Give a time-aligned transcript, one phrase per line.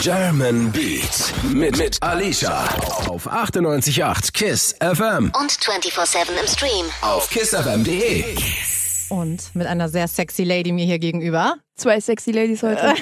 [0.00, 2.64] German Beat mit, mit Alicia
[3.08, 6.86] auf 98.8 KISS FM Und 24-7 im Stream.
[7.02, 8.24] auf kissfm.de.
[9.08, 11.56] Und mit einer sehr sexy Lady mir hier gegenüber.
[11.76, 12.94] Zwei sexy Ladies heute.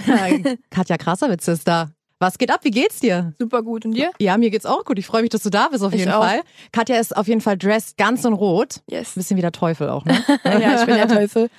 [0.71, 1.91] Katja Krasavitz ist da.
[2.19, 2.61] Was geht ab?
[2.63, 3.35] Wie geht's dir?
[3.39, 3.85] Super gut.
[3.85, 4.11] Und dir?
[4.19, 4.99] Ja, mir geht's auch gut.
[4.99, 6.23] Ich freue mich, dass du da bist auf Ich jeden auch.
[6.25, 6.41] Fall.
[6.73, 8.81] Katja ist auf jeden Fall dressed ganz in rot.
[8.89, 9.11] Yes.
[9.15, 10.25] Bisschen wie der Teufel auch, ne?
[10.45, 11.51] ja, ich bin der Teufel.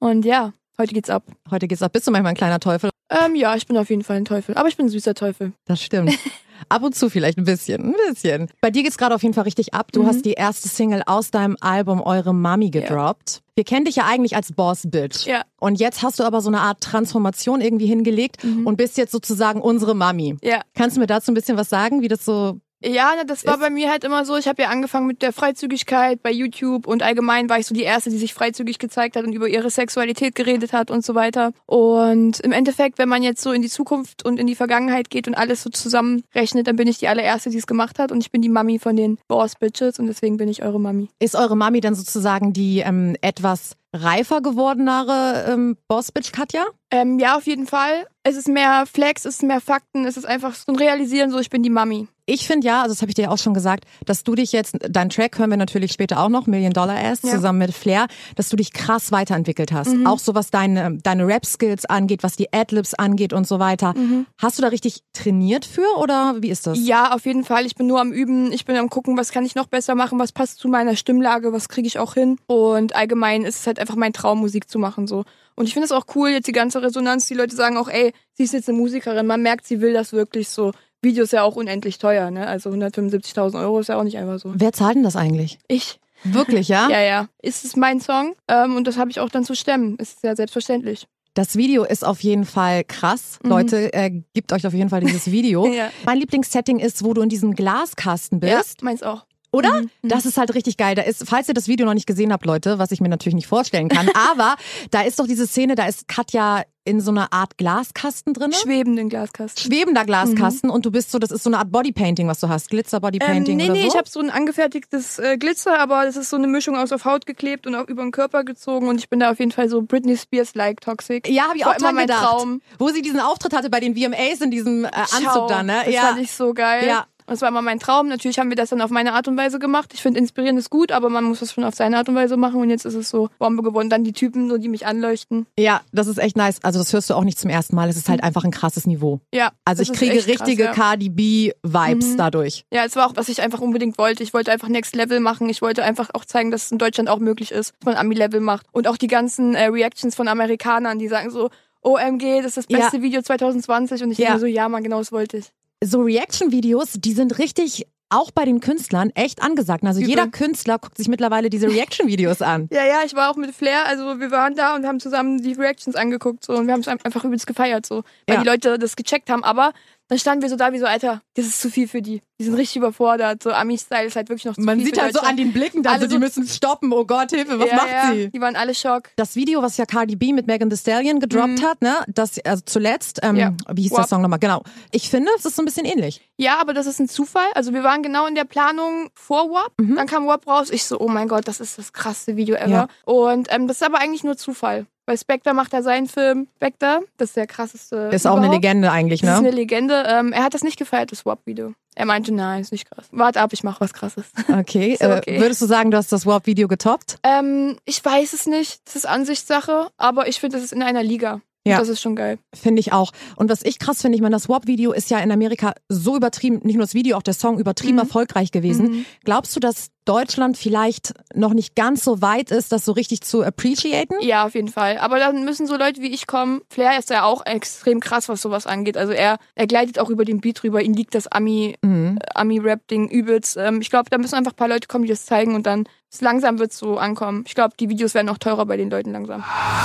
[0.00, 1.24] Und ja, heute geht's ab.
[1.50, 1.92] Heute geht's ab.
[1.92, 2.90] Bist du manchmal ein kleiner Teufel?
[3.10, 4.54] Ähm, ja, ich bin auf jeden Fall ein Teufel.
[4.56, 5.52] Aber ich bin ein süßer Teufel.
[5.66, 6.16] Das stimmt.
[6.68, 8.48] Ab und zu vielleicht ein bisschen, ein bisschen.
[8.60, 9.90] Bei dir geht's gerade auf jeden Fall richtig ab.
[9.90, 10.06] Du Mhm.
[10.06, 13.40] hast die erste Single aus deinem Album Eure Mami gedroppt.
[13.56, 15.26] Wir kennen dich ja eigentlich als Boss Bitch.
[15.26, 15.42] Ja.
[15.58, 19.60] Und jetzt hast du aber so eine Art Transformation irgendwie hingelegt und bist jetzt sozusagen
[19.60, 20.34] unsere Mami.
[20.34, 20.38] Mhm.
[20.42, 20.60] Ja.
[20.74, 23.58] Kannst du mir dazu ein bisschen was sagen, wie das so Ja, na, das war
[23.58, 24.36] bei mir halt immer so.
[24.36, 27.82] Ich habe ja angefangen mit der Freizügigkeit bei YouTube und allgemein war ich so die
[27.82, 31.52] Erste, die sich freizügig gezeigt hat und über ihre Sexualität geredet hat und so weiter.
[31.66, 35.28] Und im Endeffekt, wenn man jetzt so in die Zukunft und in die Vergangenheit geht
[35.28, 38.30] und alles so zusammenrechnet, dann bin ich die allererste, die es gemacht hat und ich
[38.30, 41.08] bin die Mami von den Boss Bitches und deswegen bin ich eure Mami.
[41.18, 46.64] Ist eure Mami dann sozusagen die ähm, etwas reifer gewordenere ähm, Boss-Bitch Katja?
[46.92, 48.06] Ähm, ja, auf jeden Fall.
[48.22, 51.38] Es ist mehr Flex, es ist mehr Fakten, es ist einfach so ein Realisieren, so
[51.40, 52.06] ich bin die Mami.
[52.24, 54.76] Ich finde ja, also das habe ich dir auch schon gesagt, dass du dich jetzt,
[54.88, 57.30] dein Track hören wir natürlich später auch noch, Million Dollar Ass, Ja.
[57.30, 59.90] zusammen mit Flair, dass du dich krass weiterentwickelt hast.
[60.04, 63.92] Auch so was deine, deine Rap-Skills angeht, was die Adlibs angeht und so weiter.
[64.38, 66.78] Hast du da richtig trainiert für oder wie ist das?
[66.78, 67.66] Ja, auf jeden Fall.
[67.66, 68.52] Ich bin nur am Üben.
[68.52, 71.52] Ich bin am gucken, was kann ich noch besser machen, was passt zu meiner Stimmlage,
[71.52, 72.38] was kriege ich auch hin.
[72.46, 75.24] Und allgemein ist es halt einfach mein Traum, Musik zu machen so.
[75.54, 77.26] Und ich finde es auch cool, jetzt die ganze Resonanz.
[77.26, 79.26] Die Leute sagen auch, ey, sie ist jetzt eine Musikerin.
[79.26, 80.72] Man merkt, sie will das wirklich so.
[81.02, 82.46] Video ist ja auch unendlich teuer, ne?
[82.46, 84.52] Also 175.000 Euro ist ja auch nicht einfach so.
[84.54, 85.58] Wer zahlt denn das eigentlich?
[85.66, 85.98] Ich.
[86.24, 86.88] Wirklich, ja?
[86.90, 87.28] Ja, ja.
[87.42, 89.96] Ist es mein Song ähm, und das habe ich auch dann zu stemmen.
[89.96, 91.08] Ist ja selbstverständlich.
[91.34, 93.38] Das Video ist auf jeden Fall krass.
[93.42, 95.66] Leute, äh, gebt euch auf jeden Fall dieses Video.
[95.66, 95.72] Mhm.
[95.82, 95.90] Ja.
[96.04, 98.80] Mein Lieblingssetting ist, wo du in diesem Glaskasten bist.
[98.80, 99.24] Ja, meins auch.
[99.52, 99.82] Oder?
[99.82, 99.90] Mhm.
[100.02, 100.94] Das ist halt richtig geil.
[100.94, 103.34] Da ist, falls ihr das Video noch nicht gesehen habt, Leute, was ich mir natürlich
[103.34, 104.56] nicht vorstellen kann, aber
[104.90, 108.52] da ist doch diese Szene, da ist Katja in so einer Art Glaskasten drin.
[108.52, 109.62] Schwebenden Glaskasten.
[109.62, 112.70] Schwebender Glaskasten und du bist so, das ist so eine Art Bodypainting, was du hast.
[112.70, 113.88] Glitzer Ähm, Bodypainting nee, oder nee, so.
[113.88, 117.04] ich habe so ein angefertigtes äh, Glitzer, aber das ist so eine Mischung aus auf
[117.04, 119.68] Haut geklebt und auch über den Körper gezogen und ich bin da auf jeden Fall
[119.68, 121.28] so Britney Spears-like toxic.
[121.28, 122.24] ja, habe ich War auch immer mein gedacht.
[122.24, 122.60] Traum.
[122.78, 125.46] Wo sie diesen Auftritt hatte bei den VMAs in diesem äh, Anzug Ciao.
[125.46, 125.82] da, ne?
[125.84, 126.00] Das ja.
[126.02, 126.88] fand ich so geil.
[126.88, 127.06] Ja.
[127.26, 128.08] Und Das war immer mein Traum.
[128.08, 129.90] Natürlich haben wir das dann auf meine Art und Weise gemacht.
[129.94, 132.36] Ich finde, inspirieren ist gut, aber man muss es schon auf seine Art und Weise
[132.36, 132.60] machen.
[132.60, 133.90] Und jetzt ist es so Bombe gewonnen.
[133.90, 135.46] Dann die Typen, so die mich anleuchten.
[135.58, 136.58] ja, das ist echt nice.
[136.62, 137.88] Also das hörst du auch nicht zum ersten Mal.
[137.88, 139.20] Es ist halt einfach ein krasses Niveau.
[139.32, 139.52] Ja.
[139.64, 140.82] Also das ich kriege richtige krass, ja.
[140.82, 142.64] Cardi B-Vibes dadurch.
[142.72, 144.22] Ja, es war auch, was ich einfach unbedingt wollte.
[144.22, 145.48] Ich wollte einfach Next Level machen.
[145.48, 148.40] Ich wollte einfach auch zeigen, dass es in Deutschland auch möglich ist, dass man Ami-Level
[148.40, 148.66] macht.
[148.72, 151.50] Und auch die ganzen äh, Reactions von Amerikanern, die sagen so,
[151.82, 152.78] OMG, das ist das Ja.
[152.78, 154.02] beste Video 2020.
[154.04, 154.26] Und ich Ja.
[154.28, 155.46] denke so, ja, man, genau das wollte ich.
[155.82, 159.84] So Reaction-Videos, die sind richtig auch bei den Künstlern echt angesagt.
[159.84, 160.10] Also Übel.
[160.10, 162.68] jeder Künstler guckt sich mittlerweile diese Reaction-Videos an.
[162.70, 165.54] Ja, ja, ich war auch mit Flair, also wir waren da und haben zusammen die
[165.54, 168.42] Reactions angeguckt so und wir haben es einfach übelst gefeiert so, weil Ja.
[168.42, 169.72] die Leute das gecheckt haben, aber
[170.12, 172.20] dann standen wir so da wie so, Alter, das ist zu viel für die.
[172.38, 175.02] Die sind richtig überfordert, so Ami-Style ist halt wirklich noch zu Man viel sieht für
[175.02, 176.92] halt so an den Blicken, dann Alle so, die so- müssen stoppen.
[176.92, 178.30] Oh Gott, Hilfe, was ja, macht ja, sie?
[178.30, 179.10] Die waren alle Schock.
[179.16, 182.62] Das Video, was ja Cardi B mit Megan Thee Stallion gedroppt hat, ne, das also
[182.66, 183.38] zuletzt, ähm, Mhm.
[183.38, 183.54] Ja.
[183.72, 184.08] wie hieß der WAP.
[184.08, 184.38] Song nochmal?
[184.40, 184.62] Genau.
[184.90, 186.20] Ich finde, es ist so ein bisschen ähnlich.
[186.36, 187.46] Ja, aber das ist ein Zufall.
[187.54, 189.72] Also wir waren genau in der Planung vor WAP.
[189.78, 190.68] Dann kam WAP raus.
[190.70, 192.66] Ich so, oh mein Gott, das ist das krasseste Video ever.
[192.66, 192.72] Mhm.
[192.72, 192.88] Ja.
[193.04, 194.86] Und ähm, das ist aber eigentlich nur Zufall.
[195.06, 196.46] Weil Spectre macht da seinen Film.
[196.56, 198.10] Spectre, das ist der krasseste.
[198.12, 198.62] Ist auch eine überhaupt.
[198.62, 199.54] Legende eigentlich, Das ist eine ne?
[199.56, 200.04] Legende.
[200.06, 201.74] Ähm, er hat das nicht gefeiert, das WAP-Video.
[201.94, 203.06] Er meinte, nein, ist nicht krass.
[203.10, 204.26] Warte ab, ich mache was krasses.
[204.48, 204.96] Okay.
[204.98, 205.40] So, Äh, okay.
[205.40, 207.18] würdest du sagen, du hast das WAP-Video getoppt?
[207.24, 208.80] ähm, ich weiß es nicht.
[208.86, 209.88] Das ist Ansichtssache.
[209.96, 211.40] Aber ich finde, das ist in einer Liga.
[211.64, 211.78] Ja.
[211.78, 212.38] Das ist schon geil.
[212.52, 213.12] Finde ich auch.
[213.36, 216.60] Und was ich krass finde, ich meine, das WAP-Video ist ja in Amerika so übertrieben,
[216.64, 217.98] nicht nur das Video, auch der Song übertrieben Mhm.
[218.00, 218.90] erfolgreich gewesen.
[218.90, 219.04] Mhm.
[219.24, 223.44] Glaubst du, dass Deutschland vielleicht noch nicht ganz so weit ist, das so richtig zu
[223.44, 224.14] appreciaten?
[224.22, 224.98] Ja, auf jeden Fall.
[224.98, 226.62] Aber dann müssen so Leute wie ich kommen.
[226.68, 228.96] Flair ist ja auch extrem krass, was sowas angeht.
[228.96, 230.82] Also er, er gleitet auch über den Beat rüber.
[230.82, 232.18] Ihm liegt das Ami, Mhm.
[232.34, 233.56] Ami-Rap-Ding übelst.
[233.56, 235.84] Ähm, ich glaube, da müssen einfach ein paar Leute kommen, die das zeigen und dann
[236.20, 237.44] langsam wird es so ankommen.
[237.46, 239.42] Ich glaube, die Videos werden auch teurer bei den Leuten langsam.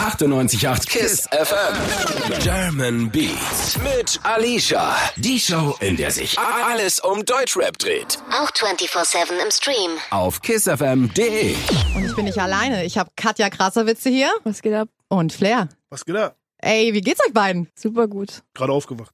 [0.09, 2.39] 98.8 KISS FM.
[2.41, 4.95] German Beats mit Alicia.
[5.15, 8.19] Die Show, in der sich alles um Deutschrap dreht.
[8.31, 9.91] Auch 24-7 im Stream.
[10.12, 11.56] Auf kissfm.de.
[11.95, 12.83] Und ich bin nicht alleine.
[12.85, 14.89] Ich habe Katja Krasserwitze hier Was geht ab?
[15.09, 15.69] und Flair.
[15.89, 16.33] Was geht da?
[16.59, 17.69] Ey, wie geht's euch beiden?
[17.75, 18.42] Super gut.
[18.56, 19.13] Gerade aufgewacht,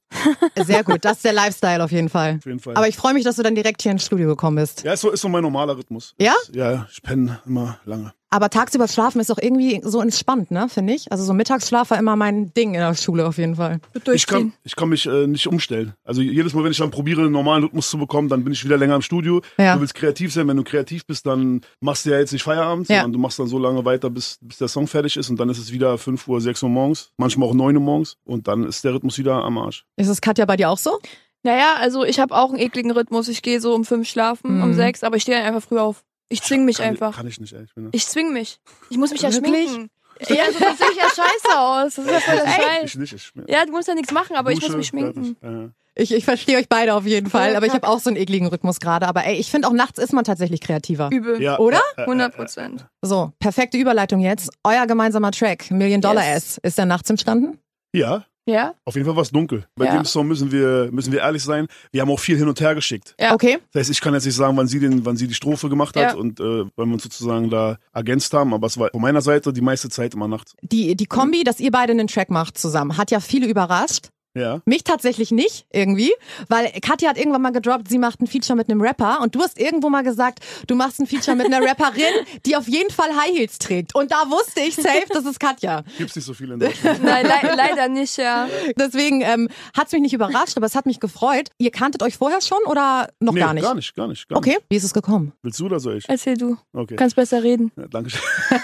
[0.64, 2.36] Sehr gut, das ist der Lifestyle auf jeden Fall.
[2.38, 2.74] auf jeden Fall.
[2.76, 4.82] Aber ich freue mich, dass du dann direkt hier ins Studio gekommen bist.
[4.82, 6.14] ja, ist so, ist so mein normaler Rhythmus.
[6.18, 6.34] Ja?
[6.52, 8.14] Ja, ich penne immer lange.
[8.34, 11.12] Aber tagsüber schlafen ist auch irgendwie so entspannt, ne, finde ich.
[11.12, 13.78] Also so Mittagsschlaf war immer mein Ding in der Schule auf jeden Fall.
[14.12, 15.92] Ich kann, ich kann mich äh, nicht umstellen.
[16.02, 18.64] Also jedes Mal, wenn ich dann probiere, einen normalen Rhythmus zu bekommen, dann bin ich
[18.64, 19.40] wieder länger im Studio.
[19.56, 19.76] Ja.
[19.76, 20.48] Du willst kreativ sein.
[20.48, 23.02] Wenn du kreativ bist, dann machst du ja jetzt nicht Feierabend, Ja.
[23.02, 25.30] sondern du machst dann so lange weiter, bis, bis der Song fertig ist.
[25.30, 28.16] Und dann ist es wieder 5 Uhr, 6 Uhr morgens, manchmal auch 9 Uhr morgens.
[28.24, 29.84] Und dann ist der Rhythmus wieder am Arsch.
[29.96, 30.98] Ist es Katja bei dir auch so?
[31.44, 33.28] Naja, also ich habe auch einen ekligen Rhythmus.
[33.28, 34.74] Ich gehe so um fünf schlafen, um Mhm.
[34.74, 36.02] sechs, aber ich stehe dann einfach früh auf.
[36.28, 37.16] Ich zwing mich kann, einfach.
[37.16, 37.70] Kann ich nicht, ehrlich.
[37.70, 38.60] Ich bin, Ich zwing mich.
[38.90, 39.90] Ich muss mich ja schminken.
[40.28, 41.94] Ja, also das sehe ja scheiße aus.
[41.96, 42.84] Das ist ja voll der Scheiß.
[42.84, 43.12] ich nicht.
[43.12, 45.74] Ich, Ja, du musst ja nichts machen, aber ich muss Dusche, mich schminken.
[45.96, 48.48] Ich, ich verstehe euch beide auf jeden Fall, aber ich habe auch so einen ekligen
[48.48, 49.06] Rhythmus gerade.
[49.06, 51.10] Aber ey, ich finde auch nachts ist man tatsächlich kreativer.
[51.12, 51.40] Übel.
[51.40, 51.80] ja, Oder?
[51.96, 52.86] äh, äh, 100 Prozent.
[53.02, 54.50] So, perfekte Überleitung jetzt.
[54.64, 56.56] Euer gemeinsamer Track, Million Dollar Yes.
[56.56, 57.58] S, ist der nachts entstanden?
[57.92, 58.74] Ja, Ja?
[58.84, 59.64] auf jeden Fall war es dunkel.
[59.74, 59.92] Bei Ja.
[59.96, 61.66] dem Song müssen wir, müssen wir ehrlich sein.
[61.92, 63.14] Wir haben auch viel hin und her geschickt.
[63.18, 63.32] Ja.
[63.32, 63.58] Okay.
[63.72, 65.96] Das heißt, ich kann jetzt nicht sagen, wann sie, den, wann sie die Strophe gemacht
[65.96, 66.14] hat Ja.
[66.14, 68.52] und äh, wann wir uns sozusagen da ergänzt haben.
[68.52, 70.54] Aber es war von meiner Seite die meiste Zeit immer nachts.
[70.62, 74.08] Die, die Kombi, dass ihr beide einen Track macht zusammen, hat ja viele überrascht.
[74.34, 74.60] Ja.
[74.64, 76.12] Mich tatsächlich nicht, irgendwie.
[76.48, 79.20] Weil Katja hat irgendwann mal gedroppt, sie macht ein Feature mit einem Rapper.
[79.20, 82.12] Und du hast irgendwo mal gesagt, du machst ein Feature mit einer Rapperin,
[82.44, 83.94] die auf jeden Fall High Heels trägt.
[83.94, 85.84] Und da wusste ich safe, das ist Katja.
[85.98, 87.02] Gibt's nicht so viel in Deutschland.
[87.02, 88.48] Nein, le leider nicht, ja.
[88.76, 91.50] Deswegen ähm, hat's mich nicht überrascht, aber es hat mich gefreut.
[91.58, 93.64] Ihr kanntet euch vorher schon oder noch nee, gar nicht?
[93.64, 94.28] Gar nicht, gar nicht.
[94.28, 95.26] Gar Okay, wie ist es gekommen?
[95.26, 95.36] Nicht.
[95.42, 96.08] Willst du oder soll ich?
[96.08, 96.56] Erzähl du.
[96.72, 96.96] Okay.
[96.96, 97.70] Kannst besser reden.
[97.76, 98.20] Ja, danke schön.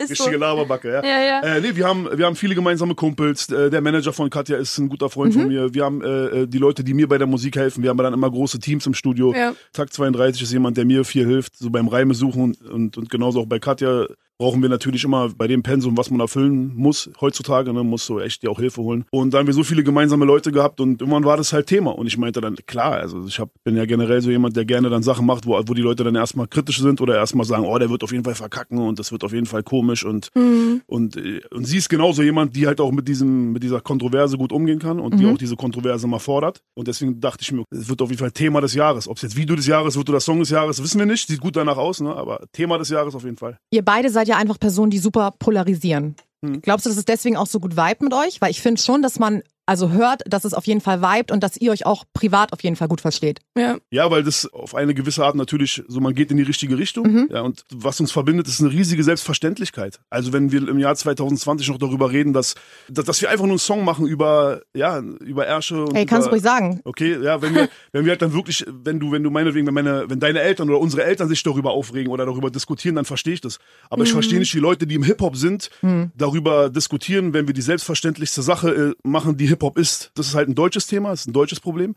[0.00, 0.30] Richtige so.
[0.30, 1.04] Laberbacke, ja.
[1.04, 1.40] Ja, ja.
[1.40, 3.48] Äh, nee, wir haben, wir haben viele gemeinsame Kumpels.
[3.48, 5.38] Äh, der Manager von Katja ist ein guter Freund Mhm.
[5.40, 5.72] von mir.
[5.74, 7.82] Wir haben äh, äh, die Leute, die mir bei der Musik helfen.
[7.82, 9.32] Wir haben dann immer große Teams im Studio.
[9.34, 9.54] Ja.
[9.72, 13.40] Tag 32 ist jemand, der mir viel hilft, so beim Reime suchen und, und genauso
[13.40, 14.06] auch bei Katja
[14.40, 18.20] brauchen wir natürlich immer bei dem Pensum, was man erfüllen muss heutzutage, ne, muss so
[18.20, 19.04] echt dir auch Hilfe holen.
[19.10, 21.90] Und da haben wir so viele gemeinsame Leute gehabt und irgendwann war das halt Thema.
[21.90, 24.88] Und ich meinte dann, klar, also ich hab, bin ja generell so jemand, der gerne
[24.88, 27.78] dann Sachen macht, wo, wo die Leute dann erstmal kritisch sind oder erstmal sagen, oh,
[27.78, 30.80] der wird auf jeden Fall verkacken und das wird auf jeden Fall komisch und Mhm.
[30.86, 34.38] und, äh, und sie ist genauso jemand, die halt auch mit diesem, mit dieser Kontroverse
[34.38, 36.62] gut umgehen kann und die auch diese Kontroverse mal fordert.
[36.74, 39.06] Und deswegen dachte ich mir, es wird auf jeden Fall Thema des Jahres.
[39.06, 41.28] Ob es jetzt Video des Jahres wird oder Song des Jahres, wissen wir nicht.
[41.28, 42.14] Sieht gut danach aus, ne?
[42.16, 43.58] Aber Thema des Jahres auf jeden Fall.
[43.70, 46.16] Ihr beide seid ja einfach Personen, die super polarisieren.
[46.44, 46.62] Hm.
[46.62, 48.40] Glaubst du, dass es deswegen auch so gut vibet mit euch?
[48.40, 51.44] Weil ich finde schon, dass man also hört, dass es auf jeden Fall vibet und
[51.44, 53.38] dass ihr euch auch privat auf jeden Fall gut versteht.
[53.56, 53.76] Ja.
[53.92, 57.28] Ja, weil das auf eine gewisse Art natürlich, so man geht in die richtige Richtung.
[57.30, 60.00] Ja, und was uns verbindet, ist eine riesige Selbstverständlichkeit.
[60.10, 62.56] Also wenn wir im Jahr 2020 noch darüber reden, dass,
[62.88, 66.26] dass, dass wir einfach nur einen Song machen über, ja, über Ärsche und Ey, kannst
[66.26, 66.80] du ruhig sagen.
[66.82, 69.74] Okay, ja, wenn wir, wenn wir halt dann wirklich, wenn du, wenn du meinetwegen, wenn
[69.74, 73.34] meine, wenn deine Eltern oder unsere Eltern sich darüber aufregen oder darüber diskutieren, dann verstehe
[73.34, 73.60] ich das.
[73.88, 75.70] Aber ich verstehe nicht die Leute, die im Hip-Hop sind,
[76.16, 80.10] darüber diskutieren, wenn wir die selbstverständlichste Sache äh, machen, die Hip-Hop ist.
[80.14, 81.94] Das ist halt ein deutsches Thema, das ist ein deutsches Problem.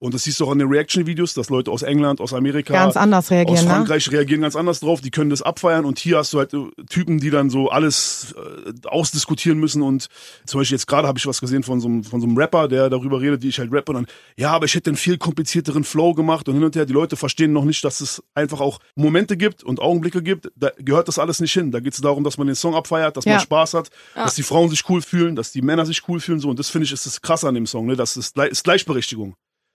[0.00, 2.96] Und das siehst du auch an den Reaction-Videos, dass Leute aus England, aus Amerika, Ganz
[2.96, 3.70] anders reagieren, aus ne?
[3.70, 5.00] Frankreich reagieren ganz anders drauf.
[5.00, 8.34] Die können das abfeiern und hier hast du halt äh, Typen, die dann so alles
[8.36, 9.82] äh, ausdiskutieren müssen.
[9.82, 10.08] Und
[10.44, 12.68] zum Beispiel jetzt gerade habe ich was gesehen von so, einem, von so einem Rapper,
[12.68, 13.92] der darüber redet, wie ich halt rappe.
[13.92, 14.06] Und dann,
[14.36, 16.84] ja, aber ich hätte einen viel komplizierteren Flow gemacht und hin und her.
[16.86, 20.50] Die Leute verstehen noch nicht, dass es einfach auch Momente gibt und Augenblicke gibt.
[20.56, 21.70] Da gehört das alles nicht hin.
[21.70, 23.32] Da geht es darum, dass man den Song abfeiert, dass Ja.
[23.32, 26.40] man Spaß hat, dass die Frauen sich cool fühlen, dass die Männer sich cool fühlen.
[26.40, 26.50] So.
[26.50, 27.86] Und das finde ich ist das krasse an dem Song.
[27.86, 27.96] Ne?
[27.96, 29.34] Das ist, ist Gleichberechtigung.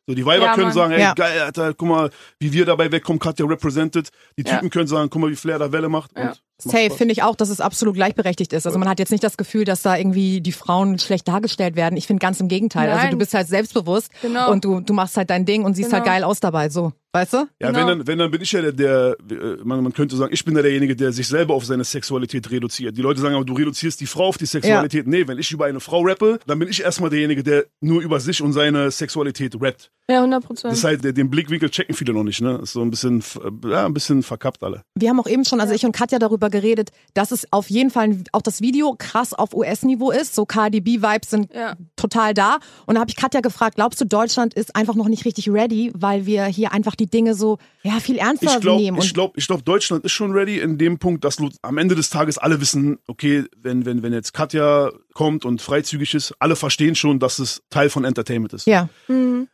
[0.10, 0.74] So, die Weiber Ja, können Mann.
[0.74, 1.14] sagen, ey, Ja.
[1.14, 2.10] geil, Alter, guck mal,
[2.40, 4.10] wie wir dabei wegkommen, Katja represented.
[4.40, 4.56] Die Ja.
[4.56, 6.10] Typen können sagen, guck mal, wie Flair da Welle macht.
[6.18, 6.30] Ja.
[6.32, 8.66] Und Safe finde ich auch, dass es absolut gleichberechtigt ist.
[8.68, 11.96] Also man hat jetzt nicht das Gefühl, dass da irgendwie die Frauen schlecht dargestellt werden.
[11.98, 12.90] Ich finde ganz im Gegenteil.
[12.90, 13.12] Also Nein.
[13.12, 14.52] du bist halt selbstbewusst Genau.
[14.52, 16.14] und du, du machst halt dein Ding und siehst halt Genau.
[16.16, 16.70] geil aus dabei.
[16.70, 17.38] So, weißt du?
[17.62, 17.80] Ja, Genau.
[17.80, 20.44] wenn, dann, wenn dann bin ich ja der, der äh, man, man könnte sagen, ich
[20.44, 22.98] bin da derjenige, der sich selber auf seine Sexualität reduziert.
[22.98, 25.08] Die Leute sagen aber, du reduzierst die Frau auf die Sexualität.
[25.08, 28.20] Nee, wenn ich über eine Frau rappe, dann bin ich erstmal derjenige, der nur über
[28.20, 29.92] sich und seine Sexualität rappt.
[30.10, 30.72] Ja, 100 Prozent.
[30.72, 32.60] Das ist halt, den Blickwinkel checken viele noch nicht, ne?
[32.64, 34.82] Ist so ein bisschen, f- ja, ein bisschen verkappt alle.
[34.96, 37.90] Wir haben auch eben schon, also ich und Katja darüber geredet, dass es auf jeden
[37.90, 40.36] Fall auch das Video krass auf US-Niveau ist.
[40.36, 41.76] So KDB-Vibes sind Ja.
[41.96, 42.60] total da.
[42.86, 45.92] Und da habe ich Katja gefragt, glaubst du, Deutschland ist einfach noch nicht richtig ready,
[45.96, 48.98] weil wir hier einfach die Dinge so ja viel ernster Ich glaube, nehmen?
[49.00, 52.10] ich glaube, ich glaube, Deutschland ist schon ready in dem Punkt, dass am Ende des
[52.10, 56.96] Tages alle wissen, okay, wenn, wenn, wenn jetzt Katja kommt und freizügig ist, alle verstehen
[56.96, 58.68] schon, dass es Teil von Entertainment ist.
[58.68, 58.88] ja,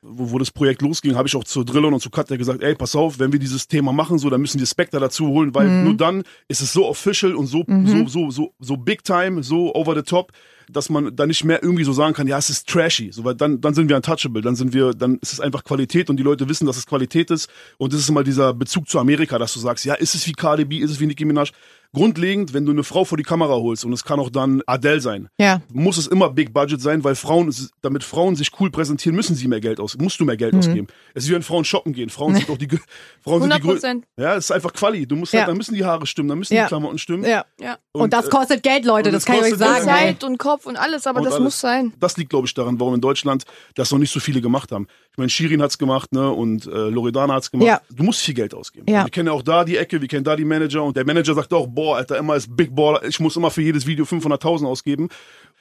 [0.01, 2.75] Wo, wo das Projekt losging, habe ich auch zu Drillon und zu Katja gesagt, ey,
[2.75, 5.69] pass auf, wenn wir dieses Thema machen, so, dann müssen wir Spectre dazu holen, weil
[5.69, 5.83] Mhm.
[5.83, 9.73] nur dann ist es so official und so, so, so, so, so big time, so
[9.75, 10.31] over the top,
[10.69, 13.35] dass man da nicht mehr irgendwie so sagen kann, ja, es ist trashy, so, weil
[13.35, 16.23] dann, dann sind wir untouchable, dann sind wir, dann ist es einfach Qualität und die
[16.23, 17.49] Leute wissen, dass es Qualität ist.
[17.77, 20.33] Und das ist immer dieser Bezug zu Amerika, dass du sagst, ja, ist es wie
[20.33, 21.51] KDB, ist es wie Nicki Minaj,
[21.93, 24.99] grundlegend, wenn du eine Frau vor die Kamera holst und es kann auch dann Adele
[25.01, 25.61] sein, Ja.
[25.73, 29.47] muss es immer Big Budget sein, weil Frauen, damit Frauen sich cool präsentieren, müssen sie
[29.47, 30.39] mehr Geld aus, musst du mehr Mhm.
[30.39, 30.87] Geld ausgeben.
[31.13, 32.09] Es ist wie wenn Frauen shoppen gehen.
[32.09, 32.67] Frauen sind doch die,
[33.21, 34.05] Frauen sind die 100 grö- Prozent.
[34.17, 35.05] Ja, es ist einfach Quali.
[35.07, 35.39] Du musst Ja.
[35.41, 36.63] halt, dann müssen die Haare stimmen, dann müssen Ja.
[36.63, 37.23] die Klamotten stimmen.
[37.23, 37.45] Ja.
[37.59, 37.77] Ja.
[37.93, 39.85] Und, das äh, kostet Geld, Leute, und das es kann ich euch kostet sagen.
[39.85, 41.43] Zeit und Kopf und alles, aber Und das alles.
[41.43, 41.93] muss sein.
[41.99, 44.87] Das liegt, glaube ich, daran, warum in Deutschland das noch nicht so viele gemacht haben.
[45.15, 47.67] Ich meine, Shirin hat's gemacht, ne, und äh, Loredana hat's gemacht.
[47.67, 47.79] Ja.
[47.89, 48.85] Du musst viel Geld ausgeben.
[48.89, 49.05] Ja.
[49.05, 51.33] Wir kennen ja auch da die Ecke, wir kennen da die Manager und der Manager
[51.33, 54.67] sagt auch, boah, Alter, immer ist Big Baller, ich muss immer für jedes Video 500.000
[54.67, 55.07] ausgeben.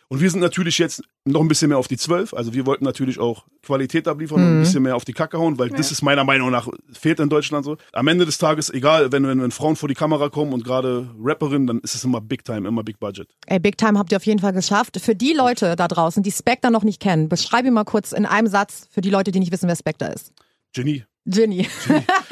[0.08, 2.34] Und wir sind natürlich jetzt noch ein bisschen mehr auf die 12.
[2.34, 5.58] Also wir wollten natürlich auch Qualität abliefern und ein bisschen mehr auf die Kacke hauen,
[5.58, 7.76] weil das ist meiner Meinung nach fehlt in Deutschland so.
[7.92, 11.10] Am Ende des Tages, egal, wenn, wenn, wenn Frauen vor die Kamera kommen und gerade
[11.18, 13.28] Rapperinnen, dann ist es immer Big Time, immer Big Budget.
[13.46, 15.00] Ey, Big Time habt ihr auf jeden Fall geschafft.
[15.00, 18.26] Für die Leute da draußen, die Spectre noch nicht kennen, beschreib ihn mal kurz in
[18.26, 20.32] einem Satz für die Leute, die nicht wissen, wer Spectre ist.
[20.74, 21.04] Genie.
[21.26, 21.66] Ginny.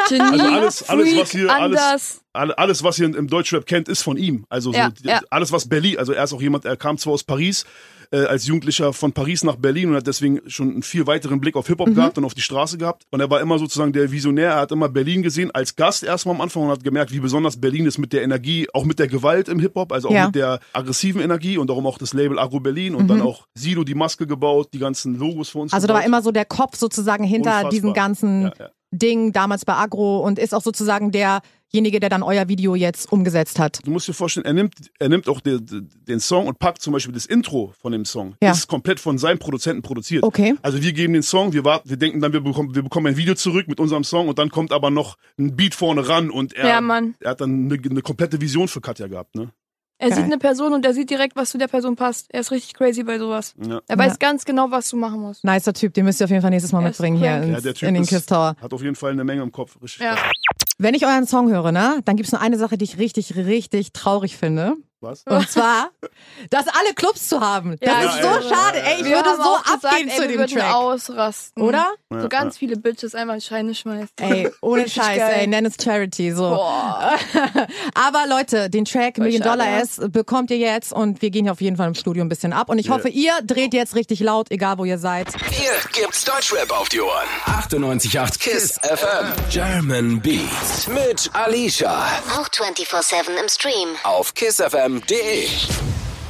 [0.08, 4.16] Genie, Also alles- alles, was hier- alles- alles, was ihr im Deutschrap kennt, ist von
[4.16, 4.44] ihm.
[4.50, 5.20] Also so, Ja, ja.
[5.30, 7.64] alles, was Berlin, also er ist auch jemand, er kam zwar aus Paris,
[8.12, 11.56] äh, als Jugendlicher von Paris nach Berlin und hat deswegen schon einen viel weiteren Blick
[11.56, 11.94] auf Hip-Hop Mhm.
[11.94, 13.04] gehabt und auf die Straße gehabt.
[13.10, 16.34] Und er war immer sozusagen der Visionär, er hat immer Berlin gesehen als Gast erstmal
[16.34, 19.08] am Anfang und hat gemerkt, wie besonders Berlin ist mit der Energie, auch mit der
[19.08, 20.26] Gewalt im Hip-Hop, also auch Ja.
[20.26, 23.82] mit der aggressiven Energie und darum auch das Label Agro Berlin und dann auch Sido
[23.82, 25.76] die Maske gebaut, die ganzen Logos für uns Mhm.
[25.76, 26.08] Also da war gebaut.
[26.08, 27.70] immer so der Kopf sozusagen hinter Unfassbar.
[27.70, 28.68] diesem ganzen Ja, ja.
[28.94, 31.12] Ding damals bei Agro und ist auch sozusagen
[31.72, 33.80] derjenige, der dann euer Video jetzt umgesetzt hat.
[33.84, 36.92] Du musst dir vorstellen, er nimmt, er nimmt auch den, den Song und packt zum
[36.92, 38.34] Beispiel das Intro von dem Song.
[38.42, 38.50] Ja.
[38.50, 40.22] Das ist komplett von seinem Produzenten produziert.
[40.22, 40.54] Okay.
[40.62, 43.16] Also wir geben den Song, wir warten, wir denken dann, wir bekommen, wir bekommen ein
[43.16, 46.52] Video zurück mit unserem Song und dann kommt aber noch ein Beat vorne ran und
[46.52, 47.14] er, Ja, Mann.
[47.20, 49.50] er hat dann eine, eine komplette Vision für Katja gehabt, ne?
[49.98, 50.16] Er Geil.
[50.16, 52.26] sieht eine Person und er sieht direkt, was zu der Person passt.
[52.30, 53.54] Er ist richtig crazy bei sowas.
[53.64, 53.80] Ja.
[53.86, 55.44] Er weiß ganz genau, was du machen musst.
[55.44, 57.60] Nicer Typ, den müsst ihr auf jeden Fall nächstes Mal Er mitbringen hier ins, Ja,
[57.60, 58.56] der Typ in den Kiss Tower.
[58.60, 59.76] Hat auf jeden Fall eine Menge im Kopf.
[59.80, 60.16] Richtig Ja.
[60.16, 60.32] stark.
[60.78, 63.92] Wenn ich euren Song höre, ne, dann gibt's nur eine Sache, die ich richtig, richtig
[63.92, 64.76] traurig finde.
[65.02, 65.24] Was?
[65.26, 65.90] Und zwar,
[66.50, 67.76] dass alle Clubs zu haben.
[67.80, 68.78] Das Ja, ist ja, so ja, schade.
[68.78, 70.74] ja, Ey, ich Wir würde so gesagt, abgehen ey, zu wir dem würden Track.
[70.74, 71.62] ausrasten.
[71.62, 71.86] Oder?
[72.12, 72.58] Ja, So ganz ja.
[72.60, 74.08] viele Bitches einfach in Scheine schmeißen.
[74.20, 75.34] Ey, ohne Scheiß, geil.
[75.40, 76.50] ey, nenn es Charity, so.
[76.50, 77.12] Boah.
[77.94, 79.80] Aber Leute, den Track Million schade, Dollar.
[79.80, 82.52] S bekommt ihr jetzt und wir gehen hier auf jeden Fall im Studio ein bisschen
[82.52, 82.68] ab.
[82.68, 85.28] Und ich hoffe, ihr dreht jetzt richtig laut, egal wo ihr seid.
[85.50, 87.26] Hier gibt's Deutschrap auf die Ohren.
[87.46, 89.32] 98.8 KISS FM.
[89.50, 90.86] German Beats.
[90.86, 92.06] Mit Alicia.
[92.38, 93.88] Auch 24-7 im Stream.
[94.04, 94.34] Auf
[95.00, 95.48] kissfm.de.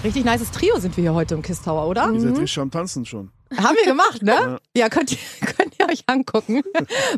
[0.04, 2.10] Richtig nices Trio sind wir hier heute im Kiss Tower, oder?
[2.12, 3.30] Ihr seid richtig am Tanzen schon.
[3.56, 4.58] Haben wir gemacht, ne?
[4.74, 5.18] Ja, könnt ihr,
[5.56, 6.62] könnt ihr euch angucken.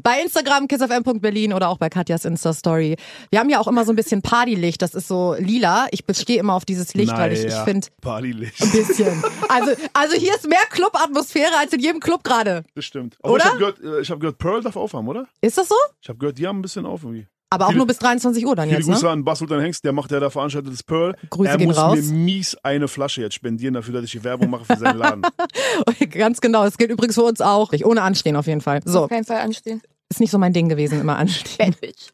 [0.02, 2.96] bei Instagram kissfm.berlin oder auch bei Katjas Insta-Story.
[3.30, 5.86] Wir haben ja auch immer so ein bisschen Partylicht, das ist so lila.
[5.92, 8.60] Ich bestehe immer auf dieses Licht, weil ich, ich Naja, finde, Partylicht.
[8.60, 9.22] ein bisschen.
[9.48, 12.64] Also, also hier ist mehr Club-Atmosphäre als in jedem Club gerade.
[12.74, 13.16] Das stimmt.
[13.22, 13.44] Aber Oder?
[13.44, 15.26] ich habe gehört, äh, ich hab gehört, Pearl darf aufhaben, oder?
[15.40, 15.76] Ist das so?
[16.02, 17.28] Ich habe gehört, die haben ein bisschen auf irgendwie.
[17.54, 19.10] Aber auch Viele- nur bis 23 Uhr dann Viele jetzt, Grüße ne?
[19.10, 21.14] an Bas Sultan Hengst, der macht ja da veranstaltet das Pearl.
[21.30, 21.96] Grüße er gehen muss raus.
[21.98, 25.22] mir mies eine Flasche jetzt spendieren dafür, dass ich die Werbung mache für seinen Laden.
[26.10, 26.64] Ganz genau.
[26.64, 27.72] Das gilt übrigens für uns auch.
[27.84, 28.80] Ohne Anstehen auf jeden Fall.
[28.84, 29.80] So, Auf keinen Fall anstehen.
[30.10, 31.70] ist nicht so mein Ding gewesen, immer anstehen.
[31.72, 32.10] Bad Bitch.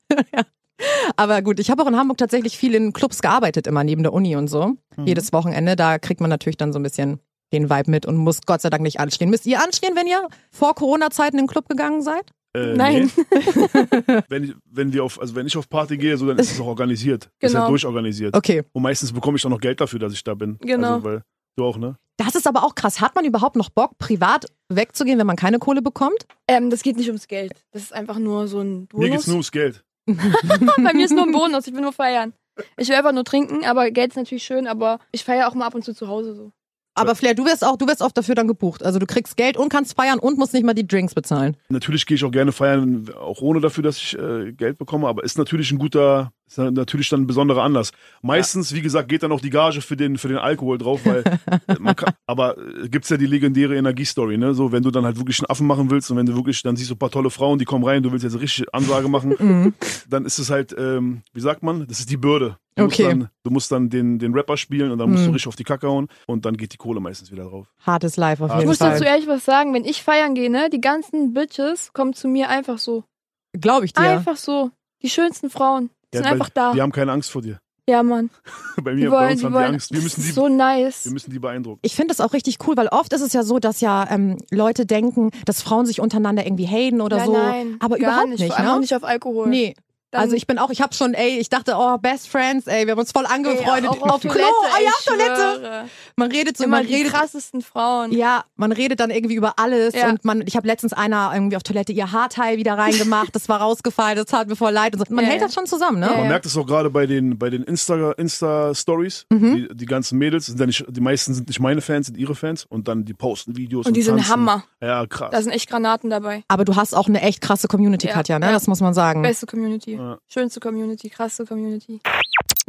[1.17, 4.13] Aber gut, ich habe auch in Hamburg tatsächlich viel in Clubs gearbeitet, immer neben der
[4.13, 4.77] Uni und so.
[4.97, 5.07] Mhm.
[5.07, 7.21] Jedes Wochenende, da kriegt man natürlich dann so ein bisschen
[7.53, 9.29] den Vibe mit und muss Gott sei Dank nicht anstehen.
[9.29, 12.31] Müsst ihr anstehen, wenn ihr vor Corona-Zeiten in den Club gegangen seid?
[12.57, 13.11] Äh, Nein.
[13.17, 14.23] Nee.
[14.29, 16.61] wenn, ich, wenn, wir auf, also wenn ich auf Party gehe, so, dann ist es
[16.61, 17.31] auch organisiert.
[17.39, 17.61] Ist Genau.
[17.63, 18.37] halt durchorganisiert.
[18.37, 18.65] Okay.
[18.73, 20.59] Und meistens bekomme ich dann noch Geld dafür, dass ich da bin.
[20.61, 20.95] Genau.
[20.95, 21.23] Also, weil,
[21.57, 21.97] du auch, ne?
[22.17, 23.01] Das ist aber auch krass.
[23.01, 26.27] Hat man überhaupt noch Bock, privat wegzugehen, wenn man keine Kohle bekommt?
[26.49, 27.53] Ähm, das geht nicht ums Geld.
[27.73, 29.05] Das ist einfach nur so ein Bonus.
[29.05, 29.85] Mir geht's nur ums Geld.
[30.07, 31.67] Bei mir ist nur ein Bonus.
[31.67, 32.35] Ich will nur feiern.
[32.77, 35.67] Ich will einfach nur trinken, aber Geld ist natürlich schön, aber ich feiere auch mal
[35.67, 36.53] ab und zu zu Hause so.
[36.95, 38.85] Aber Flair, du wirst auch, du wirst oft dafür dann gebucht.
[38.85, 41.57] Also du kriegst Geld und kannst feiern und musst nicht mal die Drinks bezahlen.
[41.69, 45.25] Natürlich gehe ich auch gerne feiern, auch ohne dafür, dass ich äh, Geld bekomme, aber
[45.25, 47.93] ist natürlich ein guter, ist natürlich dann ein besonderer Anlass.
[48.23, 51.25] Meistens, wie gesagt, geht dann auch die Gage für den, für den Alkohol drauf, weil
[51.79, 54.53] man kann, aber äh, gibt's ja die legendäre Energiestory, ne?
[54.55, 56.77] So, wenn du dann halt wirklich einen Affen machen willst und wenn du wirklich, dann
[56.77, 59.35] siehst du ein paar tolle Frauen, die kommen rein, du willst jetzt richtig Ansage machen,
[59.41, 59.75] Mhm.
[60.09, 62.57] dann ist es halt, ähm, wie sagt man, das ist die Bürde.
[62.77, 63.03] Du Okay.
[63.05, 65.27] musst dann, du musst dann den, den Rapper spielen und dann musst Mhm.
[65.27, 67.67] du richtig auf die Kacke hauen und dann geht die Kohle meistens wieder drauf.
[67.87, 69.07] Hartes Life auf Ich Ich jeden muss dazu Fall.
[69.13, 72.79] ehrlich was sagen, wenn ich feiern gehe, ne, die ganzen Bitches kommen zu mir einfach
[72.79, 73.05] so.
[73.53, 74.03] Glaube ich dir.
[74.03, 74.71] Einfach so.
[75.03, 76.73] Die schönsten Frauen sind weil einfach da.
[76.73, 77.61] Die haben keine Angst vor dir.
[77.89, 78.31] ja, Mann.
[78.83, 79.65] Bei Die mir, bei wollen, uns die haben wollen.
[79.67, 79.93] die Angst.
[79.93, 81.05] Wir müssen die, so nice.
[81.05, 81.81] wir müssen die beeindrucken.
[81.83, 84.39] Ich finde das auch richtig cool, weil oft ist es ja so, dass ja ähm,
[84.51, 87.33] Leute denken, dass Frauen sich untereinander irgendwie haten oder nein, so.
[87.33, 88.41] nein, aber gar überhaupt nicht.
[88.41, 88.75] nicht, Vor allem ne?
[88.75, 89.49] auch nicht auf Alkohol.
[89.49, 89.75] Nee.
[90.13, 92.85] Dann- also ich bin auch, ich habe schon, ey, ich dachte, oh, Best Friends, ey,
[92.87, 94.31] wir haben uns voll Ey, angefreundet auch auf Klo.
[94.33, 95.35] Toilette, Ah ey, ja, ich Toilette.
[95.61, 95.85] schwöre.
[96.17, 98.13] Man redet so, Immer man die redet krassesten Frauen.
[98.13, 100.09] Ja, man redet dann irgendwie über alles Ja.
[100.11, 103.61] und man, ich habe letztens einer irgendwie auf Toilette ihr Haarteil wieder reingemacht, das war
[103.61, 105.15] rausgefallen, das tat mir voll leid und so.
[105.15, 105.47] Man Ja, hält ja.
[105.47, 106.07] das schon zusammen, ne?
[106.07, 106.29] Ja, Man ja.
[106.29, 109.27] merkt es auch gerade bei den, bei den Insta, Insta-Stories.
[109.31, 109.55] Mhm.
[109.55, 112.35] Die, die ganzen Mädels, sind ja nicht, die meisten sind nicht meine Fans, sind ihre
[112.35, 112.65] Fans.
[112.69, 113.87] Und dann die posten Videos.
[113.87, 114.33] Und die sind tanzen.
[114.33, 114.65] Hammer.
[114.81, 115.31] Ja, krass.
[115.31, 116.43] Da sind echt Granaten dabei.
[116.49, 118.47] Aber du hast auch eine echt krasse Community, Ja, Katja, ne?
[118.47, 118.53] ja.
[118.53, 119.23] Das muss man sagen.
[119.23, 120.00] Beste Community.
[120.01, 120.19] Ja.
[120.29, 122.01] Schönste Community, krasse Community.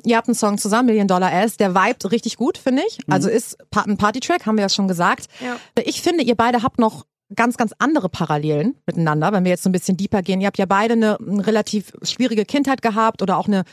[0.04, 2.98] Ihr habt einen Song zusammen, Million Dollar Ass, der vibet richtig gut, finde ich.
[3.10, 5.28] Also ist ein Party-Track, haben wir ja schon gesagt.
[5.40, 5.56] Ja.
[5.84, 9.70] Ich finde, ihr beide habt noch ganz, ganz andere Parallelen miteinander, wenn wir jetzt so
[9.70, 10.42] ein bisschen deeper gehen.
[10.42, 13.64] Ihr habt ja beide eine, eine relativ schwierige Kindheit gehabt oder auch eine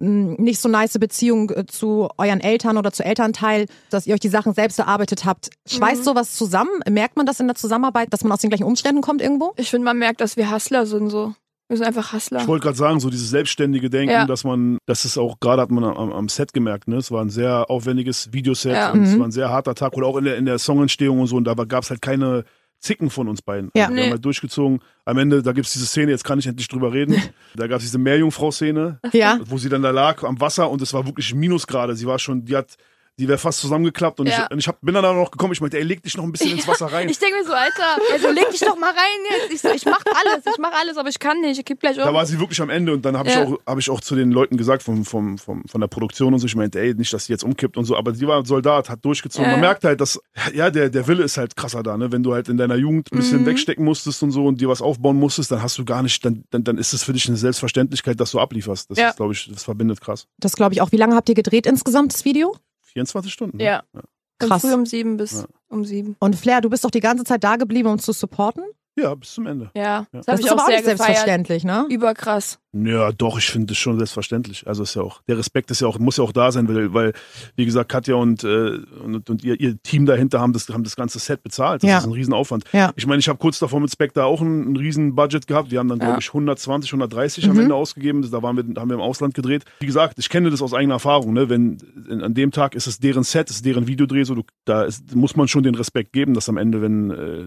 [0.00, 4.20] mh, nicht so nice Beziehung äh, zu euren Eltern oder zu Elternteil, dass ihr euch
[4.20, 5.50] die Sachen selbst erarbeitet habt.
[5.68, 6.04] Schweißt Mhm.
[6.04, 6.70] sowas zusammen?
[6.88, 9.52] Merkt man das in der Zusammenarbeit, dass man aus den gleichen Umständen kommt irgendwo?
[9.56, 11.34] Ich finde, man merkt, dass wir Hustler sind so.
[11.68, 12.40] Wir sind einfach Hustler.
[12.42, 14.26] Ich wollte gerade sagen, so dieses selbstständige Denken, Ja.
[14.26, 16.96] dass man, das ist auch, gerade hat man am, am Set gemerkt, ne?
[16.96, 18.90] Es war ein sehr aufwendiges Videoset Ja.
[18.92, 19.18] und es Mhm.
[19.20, 19.94] war ein sehr harter Tag.
[19.96, 21.36] Oder auch in der, in der Songentstehung und so.
[21.36, 22.44] Und da gab es halt keine
[22.80, 23.70] Zicken von uns beiden.
[23.74, 23.84] Ja.
[23.84, 24.06] Also wir Nee.
[24.08, 24.80] haben halt durchgezogen.
[25.06, 27.14] Am Ende, da gibt's diese Szene, jetzt kann ich endlich drüber reden.
[27.56, 29.38] da gab's diese Meerjungfrau-Szene, Ja.
[29.46, 31.96] wo sie dann da lag am Wasser und es war wirklich Minusgrade.
[31.96, 32.76] Sie war schon, die hat,
[33.18, 34.46] die wäre fast zusammengeklappt und Ja.
[34.46, 35.52] ich, und ich hab, bin dann da noch gekommen.
[35.52, 37.08] Ich meinte, ey, leg dich noch ein bisschen ins Wasser rein.
[37.08, 39.52] Ich denke mir so, Alter, also leg dich doch mal rein jetzt.
[39.54, 41.58] Ich, so, ich mach alles, ich mach alles, aber ich kann nicht.
[41.58, 42.14] Ich kipp gleich Da um.
[42.14, 43.42] war sie wirklich am Ende und dann habe Ja.
[43.44, 46.32] ich, auch hab ich auch zu den Leuten gesagt vom, vom, vom, von der Produktion
[46.34, 48.38] und so, ich meinte, ey, nicht, dass sie jetzt umkippt und so, aber sie war
[48.38, 49.44] ein Soldat, hat durchgezogen.
[49.44, 49.68] Ja, Man ja.
[49.68, 50.18] merkt halt, dass,
[50.52, 52.10] ja, der, der Wille ist halt krasser da, ne?
[52.10, 53.46] Wenn du halt in deiner Jugend ein bisschen Mhm.
[53.46, 56.44] wegstecken musstest und so und dir was aufbauen musstest, dann hast du gar nicht, dann,
[56.50, 58.90] dann, dann ist es für dich eine Selbstverständlichkeit, dass du ablieferst.
[58.90, 59.10] Das Ja.
[59.10, 60.26] ist, glaube ich, das verbindet krass.
[60.38, 60.90] Das glaube ich auch.
[60.90, 62.56] Wie lange habt ihr gedreht insgesamt, das Video?
[62.94, 63.58] 24 Stunden.
[63.58, 63.64] ne?
[63.64, 63.82] Ja.
[64.40, 64.62] Von Krass.
[64.62, 65.46] früh um sieben bis Ja.
[65.68, 66.16] um sieben.
[66.18, 68.64] Und Flair, du bist doch die ganze Zeit da geblieben, um zu supporten?
[68.96, 69.70] Ja, bis zum Ende.
[69.74, 70.06] Ja, Ja.
[70.12, 71.06] das Das ist ich aber auch auch sehr nicht gefeiert.
[71.06, 71.86] selbstverständlich, ne?
[71.90, 72.58] Überkrass.
[72.76, 74.66] Ja, doch, ich finde das schon selbstverständlich.
[74.66, 76.92] Also ist ja auch, der Respekt ist ja auch, muss ja auch da sein, weil,
[76.92, 77.12] weil
[77.54, 80.96] wie gesagt, Katja und, äh, und, und ihr, ihr Team dahinter haben das, haben das
[80.96, 81.82] ganze Set bezahlt.
[81.84, 81.98] Das Ja.
[81.98, 82.64] ist ein Riesenaufwand.
[82.72, 82.92] Ja.
[82.96, 85.70] Ich meine, ich habe kurz davor mit Spectre auch ein, ein riesen Budget gehabt.
[85.70, 86.06] Wir haben dann, Ja.
[86.06, 87.60] glaube ich, 120, 130 am Mhm.
[87.62, 88.28] Ende ausgegeben.
[88.28, 89.64] Da waren wir, haben wir im Ausland gedreht.
[89.78, 91.32] Wie gesagt, ich kenne das aus eigener Erfahrung.
[91.32, 91.48] Ne?
[91.48, 91.78] Wenn
[92.22, 95.36] an dem Tag ist es deren Set, ist deren Videodreh, so du, da ist, muss
[95.36, 97.46] man schon den Respekt geben, dass am Ende, wenn äh,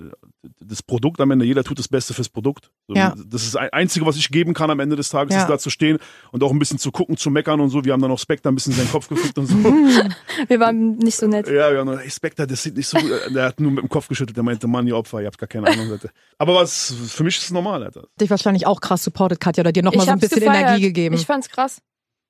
[0.62, 2.72] das Produkt am Ende, jeder tut das Beste fürs Produkt.
[2.88, 3.14] So, Ja.
[3.28, 5.42] Das ist das Einzige, was ich geben kann am Ende des Tages, Ja.
[5.42, 5.98] ist da zu stehen
[6.32, 7.84] und auch ein bisschen zu gucken, zu meckern und so.
[7.86, 9.56] Wir haben dann auch Spectre ein bisschen seinen Kopf gefickt und so.
[10.48, 11.48] Wir waren nicht so nett.
[11.48, 13.10] ja, wir haben dann, hey Spectre, das sieht nicht so gut.
[13.34, 15.48] Der hat nur mit dem Kopf geschüttelt, der meinte, Mann, ihr Opfer, ihr habt gar
[15.48, 15.92] keine Ahnung.
[15.92, 16.10] Alter.
[16.38, 18.04] Aber was, für mich ist es normal, Alter.
[18.22, 20.62] Dich wahrscheinlich auch krass supportet, Katja, oder dir nochmal so ein bisschen gefeiert.
[20.68, 21.16] Energie gegeben.
[21.16, 21.80] Ich fand's krass.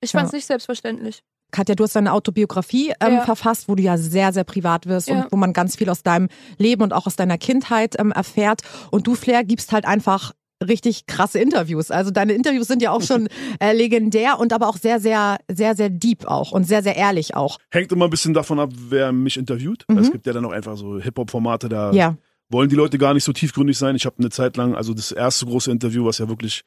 [0.00, 0.20] Ich Ja.
[0.20, 1.22] fand's nicht selbstverständlich.
[1.50, 3.24] Katja, du hast deine Autobiografie ähm, Ja.
[3.24, 5.22] verfasst, wo du ja sehr, sehr privat wirst Ja.
[5.22, 8.60] und wo man ganz viel aus deinem Leben und auch aus deiner Kindheit ähm, erfährt.
[8.90, 10.32] Und du, Flair, gibst halt einfach
[10.66, 11.90] richtig krasse Interviews.
[11.90, 13.28] Also deine Interviews sind ja auch schon
[13.60, 17.34] äh, legendär und aber auch sehr, sehr, sehr, sehr deep auch und sehr, sehr ehrlich
[17.36, 17.58] auch.
[17.70, 19.84] Hängt immer ein bisschen davon ab, wer mich interviewt.
[19.88, 19.98] Mhm.
[19.98, 22.16] Es gibt ja dann auch einfach so Hip-Hop-Formate, da Ja.
[22.48, 23.94] wollen die Leute gar nicht so tiefgründig sein.
[23.96, 26.64] Ich habe eine Zeit lang, also das erste große Interview, was ja wirklich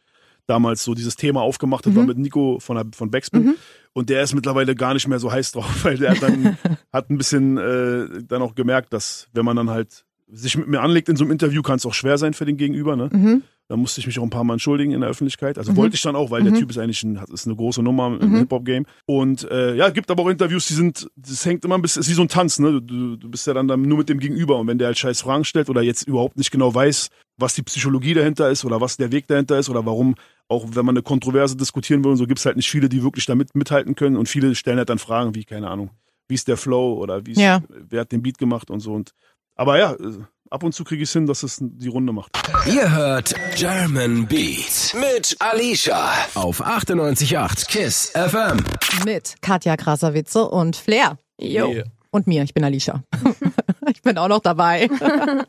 [0.47, 3.43] damals so dieses Thema aufgemacht hat, war mit Nico von, der, von Backspin.
[3.43, 3.56] Mhm.
[3.93, 6.58] Und der ist mittlerweile gar nicht mehr so heiß drauf, weil der hat dann
[6.93, 10.82] hat ein bisschen äh, dann auch gemerkt, dass wenn man dann halt sich mit mir
[10.82, 12.95] anlegt in so einem Interview, kann es auch schwer sein für den Gegenüber.
[12.95, 13.10] Ne?
[13.12, 13.43] Mhm.
[13.67, 15.58] Da musste ich mich auch ein paar Mal entschuldigen in der Öffentlichkeit.
[15.58, 15.78] Also Mhm.
[15.78, 16.45] wollte ich dann auch, weil Mhm.
[16.52, 18.38] der Typ ist eigentlich ein, ist eine große Nummer im Mhm.
[18.39, 18.86] Hip-Hop-Game.
[19.06, 22.10] Und äh, ja, gibt aber auch Interviews, die sind, das hängt immer ein bisschen, ist
[22.10, 22.82] wie so ein Tanz, ne?
[22.82, 24.58] Du, du bist ja dann, dann nur mit dem Gegenüber.
[24.58, 27.63] Und wenn der halt scheiß Fragen stellt oder jetzt überhaupt nicht genau weiß, was die
[27.63, 30.15] Psychologie dahinter ist oder was der Weg dahinter ist oder warum,
[30.50, 33.26] auch wenn man eine Kontroverse diskutieren will und so, gibt's halt nicht viele, die wirklich
[33.26, 34.17] damit mithalten können.
[34.17, 35.91] Und viele stellen halt dann Fragen wie, keine Ahnung,
[36.28, 37.63] wie ist der Flow oder wie ist, Ja.
[37.69, 38.91] wer hat den Beat gemacht und so.
[38.93, 39.12] Und
[39.56, 39.97] aber ja, äh,
[40.52, 42.32] ab und zu kriege ich es hin, dass es die Runde macht.
[42.68, 48.58] Ihr hört German Beat mit Alicia auf 98.8 KISS FM.
[49.06, 51.18] Mit Katja Krasavice und Flair.
[51.40, 51.70] Jo.
[51.72, 51.86] Yeah.
[52.12, 53.04] Und mir, ich bin Alicia.
[53.90, 54.90] ich bin auch noch dabei.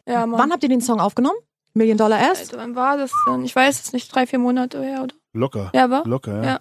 [0.08, 0.38] Ja, Mann.
[0.40, 1.36] Wann habt ihr den Song aufgenommen?
[1.74, 2.18] Million Dollar?
[2.18, 3.44] Alter, wann war das denn?
[3.44, 5.14] Ich weiß es nicht, drei, vier Monate her, oder?
[5.32, 5.70] Locker.
[5.74, 6.06] Ja, war?
[6.06, 6.44] Locker, ja.
[6.44, 6.60] Ja.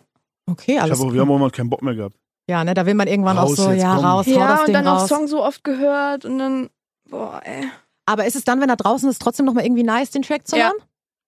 [0.49, 2.15] Okay, Ich alles hab auch, wir haben auch mal keinen Bock mehr gehabt.
[2.47, 4.05] Ja, ne, da will man irgendwann auch Raus so, jetzt, ja, komm.
[4.05, 5.09] raus, hau Ja, das und Ding dann auch raus.
[5.09, 6.69] Song so oft gehört und dann,
[7.09, 7.69] boah, ey.
[8.11, 10.57] Aber ist es dann, wenn er draußen ist, trotzdem nochmal irgendwie nice, den Track zu
[10.57, 10.65] Ja.
[10.65, 10.73] hören?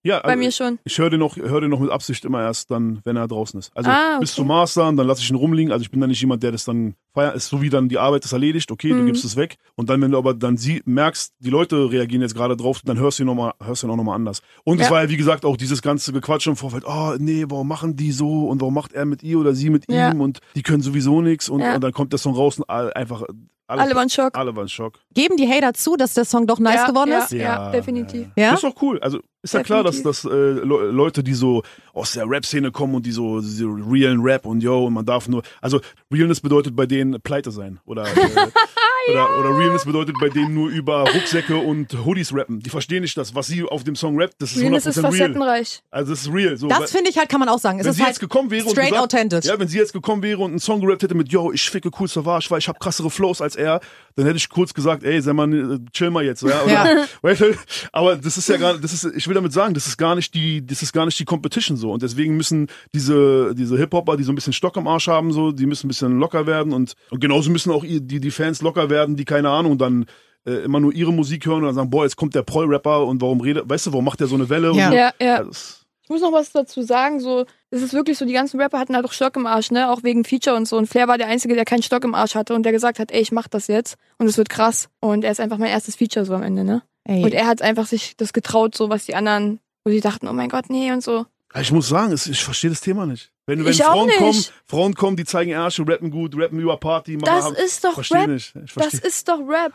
[0.02, 0.78] Ja, Bei also mir schon.
[0.84, 3.58] ich höre den, noch, hör den noch mit Absicht immer erst dann, wenn er draußen
[3.58, 3.74] ist.
[3.74, 4.36] Also Ah, bis okay.
[4.36, 5.72] zum Mastern, dann lasse ich ihn rumliegen.
[5.72, 7.98] Also ich bin da nicht jemand, der das dann feiern, ist so wie dann die
[7.98, 9.06] Arbeit ist erledigt, okay, du Mhm.
[9.06, 9.56] gibst es weg.
[9.76, 12.98] Und dann, wenn du aber dann sie merkst, die Leute reagieren jetzt gerade drauf, dann
[12.98, 14.42] hörst du ihn nochmal, hörst du ihn auch nochmal anders.
[14.64, 14.92] Und es Ja.
[14.92, 18.12] war ja, wie gesagt, auch dieses ganze Gequatsche im Vorfeld, oh nee, warum machen die
[18.12, 20.10] so und warum macht er mit ihr oder sie mit Ja.
[20.12, 21.76] ihm und die können sowieso nichts und, Ja.
[21.76, 23.22] und dann kommt der Song raus und all, einfach
[23.66, 24.36] alle, Alle waren Schock.
[24.36, 24.98] alle waren Schock.
[25.14, 27.32] Geben die Hater zu, dass der Song doch nice ja, geworden ja, ist?
[27.32, 28.26] Ja, definitiv.
[28.36, 28.50] Ja?
[28.50, 28.98] Das ist doch cool.
[29.00, 31.62] Also ist ja klar, dass, dass äh, Le- Leute, die so
[31.94, 35.28] aus der Rap-Szene kommen und die so diese realen Rap und yo und man darf
[35.28, 35.80] nur, also
[36.12, 38.10] Realness bedeutet bei denen pleite sein oder äh,
[39.10, 42.60] oder, oder Realness bedeutet bei denen nur über Rucksäcke und Hoodies rappen.
[42.60, 44.34] Die verstehen nicht das, was sie auf dem Song rappt.
[44.40, 45.12] Das ist 100% Realness ist real.
[45.12, 45.82] facettenreich.
[45.90, 46.56] Also das ist real.
[46.56, 47.78] So, Das finde ich halt, kann man auch sagen.
[47.78, 49.44] Es wenn ist sie halt jetzt gekommen wäre und straight gesagt, authentisch.
[49.44, 51.90] ja, wenn sie jetzt gekommen wäre und einen Song gerappt hätte mit Yo, ich ficke
[51.98, 53.80] cool Savage, weil ich habe krassere Flows als er,
[54.16, 56.62] dann hätte ich kurz gesagt, ey, sei mal, äh, chill mal jetzt, ja.
[56.62, 57.06] Oder, Ja.
[57.92, 60.34] Aber das ist ja gar, das ist, ich will damit sagen, das ist gar nicht
[60.34, 61.92] die, das ist gar nicht die Competition so.
[61.92, 65.50] Und deswegen müssen diese, diese Hip-Hopper, die so ein bisschen Stock am Arsch haben, so,
[65.52, 68.88] die müssen ein bisschen locker werden und, und genauso müssen auch die, die Fans locker
[68.88, 70.06] werden, die keine Ahnung dann
[70.46, 73.20] äh, immer nur ihre Musik hören und dann sagen, boah, jetzt kommt der Proll-Rapper und
[73.20, 74.72] warum redet, weißt du, warum macht der so eine Welle?
[74.74, 74.86] Ja.
[74.86, 74.96] Und so.
[74.96, 75.36] Ja, ja.
[75.38, 78.78] Also, Ich muss noch was dazu sagen, so, es ist wirklich so, die ganzen Rapper
[78.78, 80.76] hatten halt auch Stock im Arsch, ne, auch wegen Feature und so.
[80.76, 83.10] Und Flair war der Einzige, der keinen Stock im Arsch hatte und der gesagt hat,
[83.10, 84.90] ey, ich mach das jetzt und es wird krass.
[85.00, 86.82] Und er ist einfach mein erstes Feature so am Ende, ne.
[87.04, 87.24] Ey.
[87.24, 90.34] Und er hat einfach sich das getraut, so, was die anderen, wo sie dachten, oh
[90.34, 91.24] mein Gott, nee und so.
[91.60, 93.30] Ich muss sagen, ich verstehe das Thema nicht.
[93.46, 94.18] Wenn, wenn Ich auch Frauen nicht.
[94.18, 97.84] kommen, Frauen kommen, die zeigen Ärsche, rappen gut, rappen über Party, machen Das haben- ist
[97.84, 98.28] doch verstehe Rap.
[98.28, 98.54] nicht.
[98.64, 99.72] Ich Das ist doch Rap.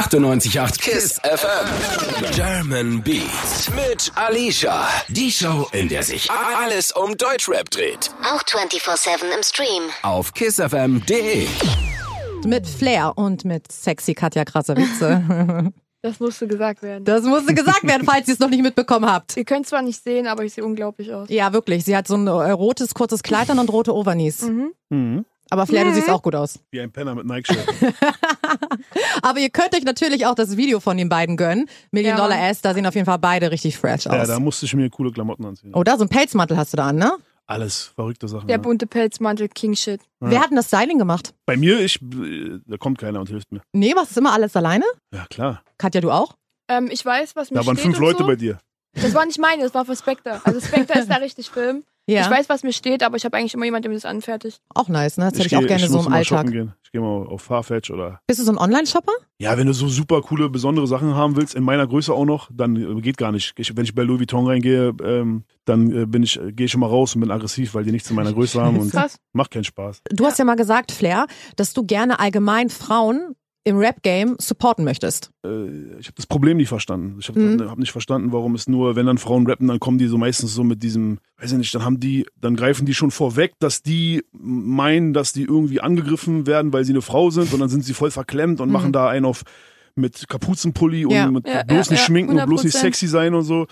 [0.00, 2.32] 98.8 KISS FM.
[2.34, 4.86] German Beats mit Alicia.
[5.08, 8.10] Die Show, in der sich alles um Deutschrap dreht.
[8.24, 9.82] Auch 24-7 im Stream.
[10.02, 11.46] Auf kissfm.de.
[12.44, 15.00] Mit Flair und mit sexy Katja Krasavice.
[16.04, 17.02] Das musste gesagt werden.
[17.06, 19.38] Das musste gesagt werden, falls ihr es noch nicht mitbekommen habt.
[19.38, 21.30] Ihr könnt zwar nicht sehen, aber ich sehe unglaublich aus.
[21.30, 21.82] Ja, wirklich.
[21.86, 24.42] Sie hat so ein äh, rotes, kurzes Kleid an und rote Overknees.
[24.90, 25.24] Mhm.
[25.48, 26.58] Aber Flair, du siehst auch gut aus.
[26.70, 27.66] Wie ein Penner mit Nike-Shirt.
[29.22, 31.70] Aber ihr könnt euch natürlich auch das Video von den beiden gönnen.
[31.90, 32.38] Million Ja, Dollar.
[32.38, 34.28] Ass, da sehen auf jeden Fall beide richtig fresh ja, aus.
[34.28, 35.70] da musste ich mir coole Klamotten anziehen.
[35.74, 37.12] Oh, da so ein Pelzmantel hast du da an, ne?
[37.46, 38.46] Alles verrückte Sachen.
[38.48, 38.62] Der ja.
[38.62, 40.00] bunte Pelzmantel, King Shit.
[40.20, 41.34] Wer hat denn das Styling gemacht?
[41.44, 43.60] Bei mir, ich, da kommt keiner und hilft mir.
[43.74, 44.84] Nee, machst du immer alles alleine?
[45.12, 45.62] Ja, klar.
[45.76, 46.34] Katja, du auch?
[46.68, 48.26] Ähm, ich weiß, was mir Da waren steht fünf und Leute so.
[48.26, 48.58] bei dir.
[48.94, 50.40] Das war nicht meine, das war für Spectre.
[50.44, 51.84] Also Spectre ist da richtig Film.
[52.06, 52.22] Ja.
[52.22, 54.60] Ich weiß, was mir steht, aber ich habe eigentlich immer jemanden, der mir das anfertigt.
[54.74, 55.30] Auch nice, ne?
[55.30, 56.38] Das hätte ich, auch gerne so muss im Alltag.
[56.40, 56.74] shoppen Gehen.
[56.84, 58.20] Ich gehe mal auf Farfetch oder.
[58.26, 59.12] Bist du so ein Online-Shopper?
[59.38, 62.50] Ja, wenn du so super coole, besondere Sachen haben willst, in meiner Größe auch noch,
[62.52, 63.54] dann äh, geht gar nicht.
[63.56, 66.72] Ich, wenn ich bei Louis Vuitton reingehe, ähm, dann äh, bin ich, äh, gehe ich
[66.72, 69.18] schon mal raus und bin aggressiv, weil die nichts in meiner Größe haben und Krass.
[69.32, 70.02] macht keinen Spaß.
[70.10, 73.34] Du hast ja mal gesagt, Flair, dass du gerne allgemein Frauen
[73.66, 75.30] im Rap-Game supporten möchtest.
[75.44, 77.16] äh, ich habe das Problem nicht verstanden.
[77.18, 77.70] Ich habe Mhm.
[77.70, 80.54] hab nicht verstanden, warum es nur, wenn dann Frauen rappen, dann kommen die so meistens
[80.54, 83.82] so mit diesem, weiß ich nicht, dann haben die, dann greifen die schon vorweg, dass
[83.82, 87.84] die meinen, dass die irgendwie angegriffen werden, weil sie eine Frau sind und dann sind
[87.84, 88.72] sie voll verklemmt und Mhm.
[88.72, 89.42] machen da einen auf
[89.96, 91.30] mit Kapuzenpulli und Ja.
[91.30, 92.80] mit Ja, bloß ja, nicht schminken und bloß nicht 100%.
[92.80, 93.66] sexy sein und so.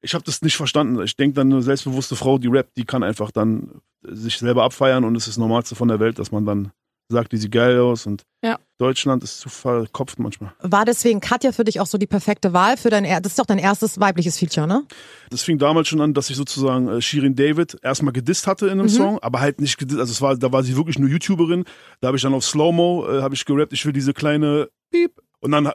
[0.00, 1.00] Ich habe das nicht verstanden.
[1.02, 5.04] Ich denke dann eine selbstbewusste Frau, die rappt, die kann einfach dann sich selber abfeiern
[5.04, 6.70] und es ist das Normalste von der Welt, dass man dann
[7.08, 8.58] sagt, die sieht geil aus und Ja.
[8.78, 10.52] Deutschland ist zu verkopft manchmal.
[10.60, 13.38] War deswegen Katja für dich auch so die perfekte Wahl für dein, er- das ist
[13.38, 14.84] doch dein erstes weibliches Feature, ne?
[15.30, 18.72] Das fing damals schon an, dass ich sozusagen äh, Shirin David erstmal gedisst hatte in
[18.72, 18.88] einem Mhm.
[18.88, 21.64] Song, aber halt nicht gedisst, also es war, da war sie wirklich nur YouTuberin.
[22.00, 25.12] Da habe ich dann auf Slow-Mo, äh, habe ich gerappt, ich will diese kleine Piep.
[25.40, 25.72] Und dann äh,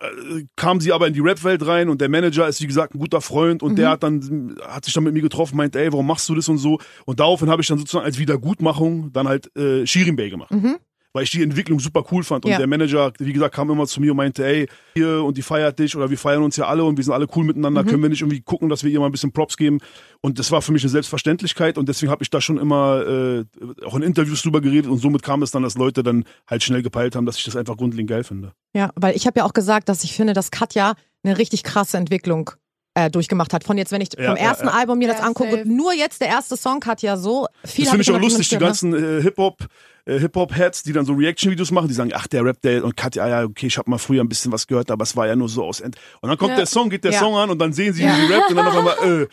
[0.57, 3.21] kam sie aber in die Rap-Welt rein und der Manager ist, wie gesagt, ein guter
[3.21, 3.75] Freund und Mhm.
[3.77, 6.49] der hat dann, hat sich dann mit mir getroffen, meint, ey, warum machst du das
[6.49, 6.79] und so?
[7.05, 10.51] Und daraufhin habe ich dann sozusagen als Wiedergutmachung dann halt äh, Shirin Bay gemacht.
[10.51, 10.77] Mhm.
[11.13, 12.43] Weil ich die Entwicklung super cool fand.
[12.45, 12.57] Und Ja.
[12.57, 15.77] der Manager, wie gesagt, kam immer zu mir und meinte, ey, hier und die feiert
[15.77, 17.83] dich oder wir feiern uns ja alle und wir sind alle cool miteinander.
[17.83, 17.87] Mhm.
[17.87, 19.77] Können wir nicht irgendwie gucken, dass wir ihr mal ein bisschen Props geben?
[20.21, 23.45] Und das war für mich eine Selbstverständlichkeit und deswegen habe ich da schon immer äh,
[23.85, 26.81] auch in Interviews drüber geredet und somit kam es dann, dass Leute dann halt schnell
[26.81, 28.53] gepeilt haben, dass ich das einfach grundlegend geil finde.
[28.73, 31.97] Ja, weil ich habe ja auch gesagt, dass ich finde, dass Katja eine richtig krasse
[31.97, 32.51] Entwicklung
[32.95, 33.63] äh, durchgemacht hat.
[33.63, 34.73] Von jetzt, wenn ich Ja, vom ja, ersten ja.
[34.73, 35.67] Album mir das Ja, angucke, safe.
[35.67, 38.55] nur jetzt der erste Song Katja so viel Das hab finde ich auch lustig, die
[38.55, 39.65] mitgehört, ganzen äh, Hip-Hop,
[40.05, 43.27] äh, Hip-Hop-Heads, die dann so Reaction-Videos machen, die sagen, ach, der Rap, der und Katja,
[43.27, 45.49] ja, okay, ich habe mal früher ein bisschen was gehört, aber es war ja nur
[45.49, 45.95] so aus End.
[46.21, 46.57] Und dann kommt Ja.
[46.57, 47.19] der Song, geht der Ja.
[47.19, 49.27] Song an und dann sehen sie, wie sie rappt und dann auf einmal, äh,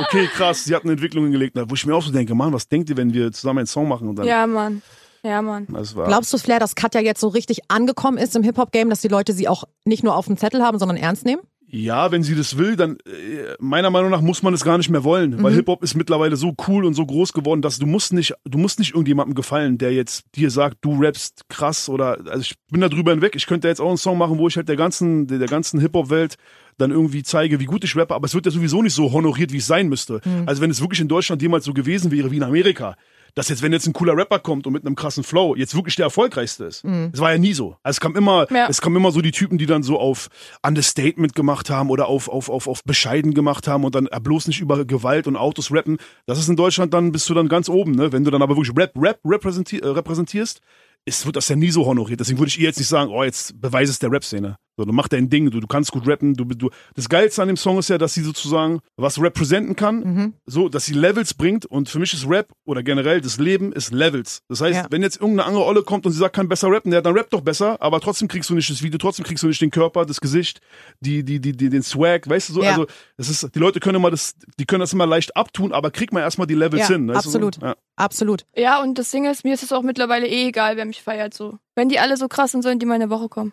[0.00, 1.56] okay, krass, sie hat eine Entwicklung hingelegt.
[1.68, 3.86] Wo ich mir auch so denke, Mann, was denkt ihr, wenn wir zusammen einen Song
[3.88, 4.08] machen?
[4.08, 4.82] Und dann, Ja, Mann.
[5.22, 5.66] Ja, Mann.
[5.70, 9.00] das war, Glaubst du, Flair, dass Katja jetzt so richtig angekommen ist im Hip-Hop-Game, dass
[9.00, 11.40] die Leute sie auch nicht nur auf dem Zettel haben, sondern ernst nehmen?
[11.76, 14.90] Ja, wenn sie das will, dann äh, meiner Meinung nach muss man es gar nicht
[14.90, 17.86] mehr wollen, weil Hip Hop ist mittlerweile so cool und so groß geworden, dass du
[17.86, 22.18] musst nicht, du musst nicht irgendjemandem gefallen, der jetzt dir sagt, du rappst krass oder
[22.28, 23.34] also ich bin da drüber hinweg.
[23.34, 25.80] Ich könnte jetzt auch einen Song machen, wo ich halt der ganzen der, der ganzen
[25.80, 26.36] Hip Hop Welt
[26.78, 29.52] dann irgendwie zeige, wie gut ich rappe, aber es wird ja sowieso nicht so honoriert,
[29.52, 30.20] wie es sein müsste.
[30.46, 32.96] Also wenn es wirklich in Deutschland jemals so gewesen wäre wie in Amerika,
[33.36, 35.96] dass jetzt, wenn jetzt ein cooler Rapper kommt und mit einem krassen Flow jetzt wirklich
[35.96, 36.84] der erfolgreichste ist.
[36.84, 37.76] Das war ja nie so.
[37.82, 38.68] Also es kam immer, Ja.
[38.68, 40.28] es kamen immer so die Typen, die dann so auf
[40.64, 44.46] Understatement gemacht haben oder auf, auf, auf, auf bescheiden gemacht haben und dann äh, bloß
[44.46, 45.98] nicht über Gewalt und Autos rappen.
[46.26, 48.12] Das ist in Deutschland dann, bist du dann ganz oben, ne?
[48.12, 50.60] Wenn du dann aber wirklich Rap, Rap repräsentier, äh, repräsentierst,
[51.06, 52.20] ist, wird das ja nie so honoriert.
[52.20, 54.56] Deswegen würde ich ihr jetzt nicht sagen, oh, jetzt beweis es der Rap-Szene.
[54.76, 56.34] So, du mach dein Ding, du, du kannst gut rappen.
[56.34, 59.98] Du, du, das Geilste an dem Song ist ja, dass sie sozusagen was repräsentieren kann,
[60.00, 60.32] Mhm.
[60.46, 61.64] so, dass sie Levels bringt.
[61.64, 64.40] Und für mich ist Rap oder generell das Leben ist Levels.
[64.48, 64.86] Das heißt, Ja.
[64.90, 67.30] wenn jetzt irgendeine andere Olle kommt und sie sagt, kann besser rappen, ja, dann rap
[67.30, 70.06] doch besser, aber trotzdem kriegst du nicht das Video, trotzdem kriegst du nicht den Körper,
[70.06, 70.60] das Gesicht,
[71.00, 72.62] die, die, die, die den Swag, weißt du so?
[72.64, 72.70] Ja.
[72.70, 72.86] Also,
[73.16, 76.12] das ist, die Leute können immer das, die können das immer leicht abtun, aber krieg
[76.12, 77.06] mal erstmal die Levels hin.
[77.06, 77.62] weißt du absolut.
[77.62, 77.76] Ja.
[77.96, 78.44] Absolut.
[78.56, 81.32] Ja, und das Ding ist, mir ist es auch mittlerweile eh egal, wer mich feiert.
[81.34, 81.58] So.
[81.76, 83.52] Wenn die alle so krass sind, sollen die meine Woche kommen.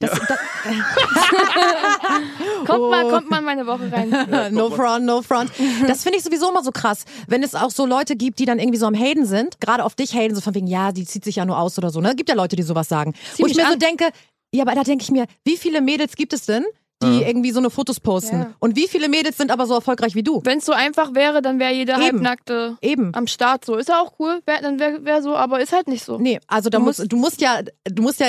[0.00, 0.20] Das, das,
[2.66, 3.10] Kommt mal, Oh.
[3.10, 4.10] kommt mal in meine Woche rein.
[4.54, 5.50] no front, no front.
[5.86, 8.58] Das finde ich sowieso immer so krass, wenn es auch so Leute gibt, die dann
[8.58, 11.24] irgendwie so am Haten sind, gerade auf dich haten, so von wegen, ja, die zieht
[11.24, 12.14] sich ja nur aus oder so, ne?
[12.14, 13.14] Gibt ja Leute, die sowas sagen.
[13.34, 13.78] Zieh Wo ich mir so an.
[13.78, 14.10] denke,
[14.54, 16.64] ja, aber da denke ich mir, wie viele Mädels gibt es denn,
[17.02, 18.38] die irgendwie so eine Fotos posten?
[18.40, 18.52] Ja.
[18.58, 20.40] Und wie viele Mädels sind aber so erfolgreich wie du?
[20.44, 22.02] Wenn es so einfach wäre, dann wäre jeder Eben.
[22.04, 23.14] Halbnackte Eben.
[23.14, 23.76] am Start so.
[23.76, 26.18] Ist ja auch cool, wär, dann wäre wär so, aber ist halt nicht so.
[26.18, 28.28] Nee, also da Du musst, musst- du musst ja, du musst ja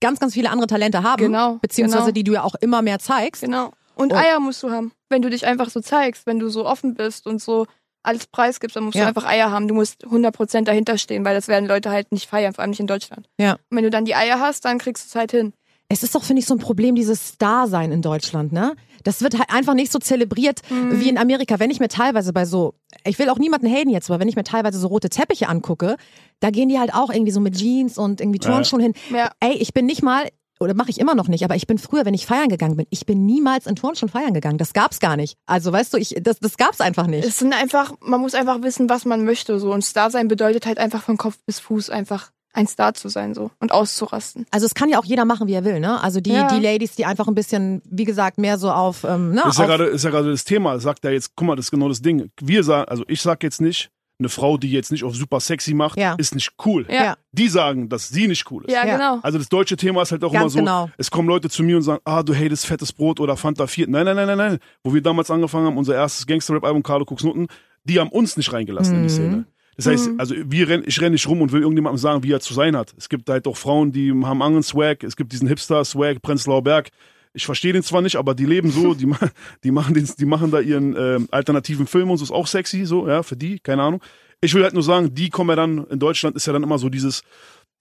[0.00, 1.20] ganz, ganz viele andere Talente haben.
[1.22, 2.12] Genau, Beziehungsweise genau.
[2.14, 3.42] die du ja auch immer mehr zeigst.
[3.42, 3.72] Genau.
[3.94, 4.16] Und Oh.
[4.16, 4.92] Eier musst du haben.
[5.08, 7.66] Wenn du dich einfach so zeigst, wenn du so offen bist und so
[8.04, 9.02] alles preisgibst, dann musst Ja.
[9.02, 9.66] du einfach Eier haben.
[9.66, 12.78] Du musst 100% dahinter stehen, weil das werden Leute halt nicht feiern, vor allem nicht
[12.80, 13.28] in Deutschland.
[13.40, 13.54] Ja.
[13.54, 15.52] Und wenn du dann die Eier hast, dann kriegst du es halt hin.
[15.90, 18.76] Es ist doch, finde ich, so ein Problem, dieses Star-Sein in Deutschland, ne?
[19.04, 21.00] Das wird halt einfach nicht so zelebriert Mhm.
[21.00, 21.58] wie in Amerika.
[21.58, 22.74] Wenn ich mir teilweise bei so,
[23.04, 25.96] ich will auch niemanden haten jetzt, aber wenn ich mir teilweise so rote Teppiche angucke,
[26.40, 28.92] da gehen die halt auch irgendwie so mit Jeans und irgendwie Turnschuhen hin.
[29.10, 29.30] Ja.
[29.40, 30.28] Ey, ich bin nicht mal,
[30.60, 32.86] oder mache ich immer noch nicht, aber ich bin früher, wenn ich feiern gegangen bin,
[32.90, 34.58] ich bin niemals in Turnschuhen feiern gegangen.
[34.58, 35.38] Das gab's gar nicht.
[35.46, 37.24] Also weißt du, ich, das, das gab's einfach nicht.
[37.26, 39.58] Es sind einfach, man muss einfach wissen, was man möchte.
[39.58, 39.72] So.
[39.72, 43.34] Und Star sein bedeutet halt einfach von Kopf bis Fuß einfach ein Star zu sein
[43.34, 44.46] so und auszurasten.
[44.50, 46.02] Also es kann ja auch jeder machen, wie er will, ne?
[46.02, 46.48] Also die, Ja.
[46.48, 49.42] die Ladies, die einfach ein bisschen, wie gesagt, mehr so auf, ähm, ne?
[49.44, 50.78] Das ist ja gerade, ist ja gerade das Thema.
[50.80, 52.30] Sagt er jetzt, guck mal, das ist genau das Ding.
[52.40, 55.74] Wir sagen, also ich sag jetzt nicht, eine Frau, die jetzt nicht auf super sexy
[55.74, 56.14] macht, Ja.
[56.18, 56.84] ist nicht cool.
[56.90, 57.16] Ja.
[57.30, 58.72] Die sagen, dass sie nicht cool ist.
[58.72, 58.96] Ja, Ja.
[58.96, 59.20] genau.
[59.22, 60.90] Also das deutsche Thema ist halt auch Ganz immer so, genau.
[60.98, 63.86] es kommen Leute zu mir und sagen, ah, du hatest fettes Brot oder Fanta 4.
[63.88, 64.58] Nein, nein, nein, nein, nein.
[64.82, 67.46] Wo wir damals angefangen haben, unser erstes Gangster-Rap-Album, Carlo Kuxnutten,
[67.84, 69.44] die haben uns nicht reingelassen in die Szene.
[69.78, 72.40] Das heißt, also wir renn, ich renne nicht rum und will irgendjemandem sagen, wie er
[72.40, 72.92] zu sein hat.
[72.98, 75.04] Es gibt halt auch Frauen, die haben anderen Swag.
[75.04, 76.88] Es gibt diesen Hipster-Swag, Prenzlauer Berg.
[77.32, 79.08] Ich verstehe den zwar nicht, aber die leben so, die,
[79.64, 82.86] die, machen, den, die machen da ihren ähm, alternativen Film und so, ist auch sexy,
[82.86, 84.02] so, ja, für die, keine Ahnung.
[84.40, 86.78] Ich will halt nur sagen, die kommen ja dann, in Deutschland ist ja dann immer
[86.78, 87.22] so dieses,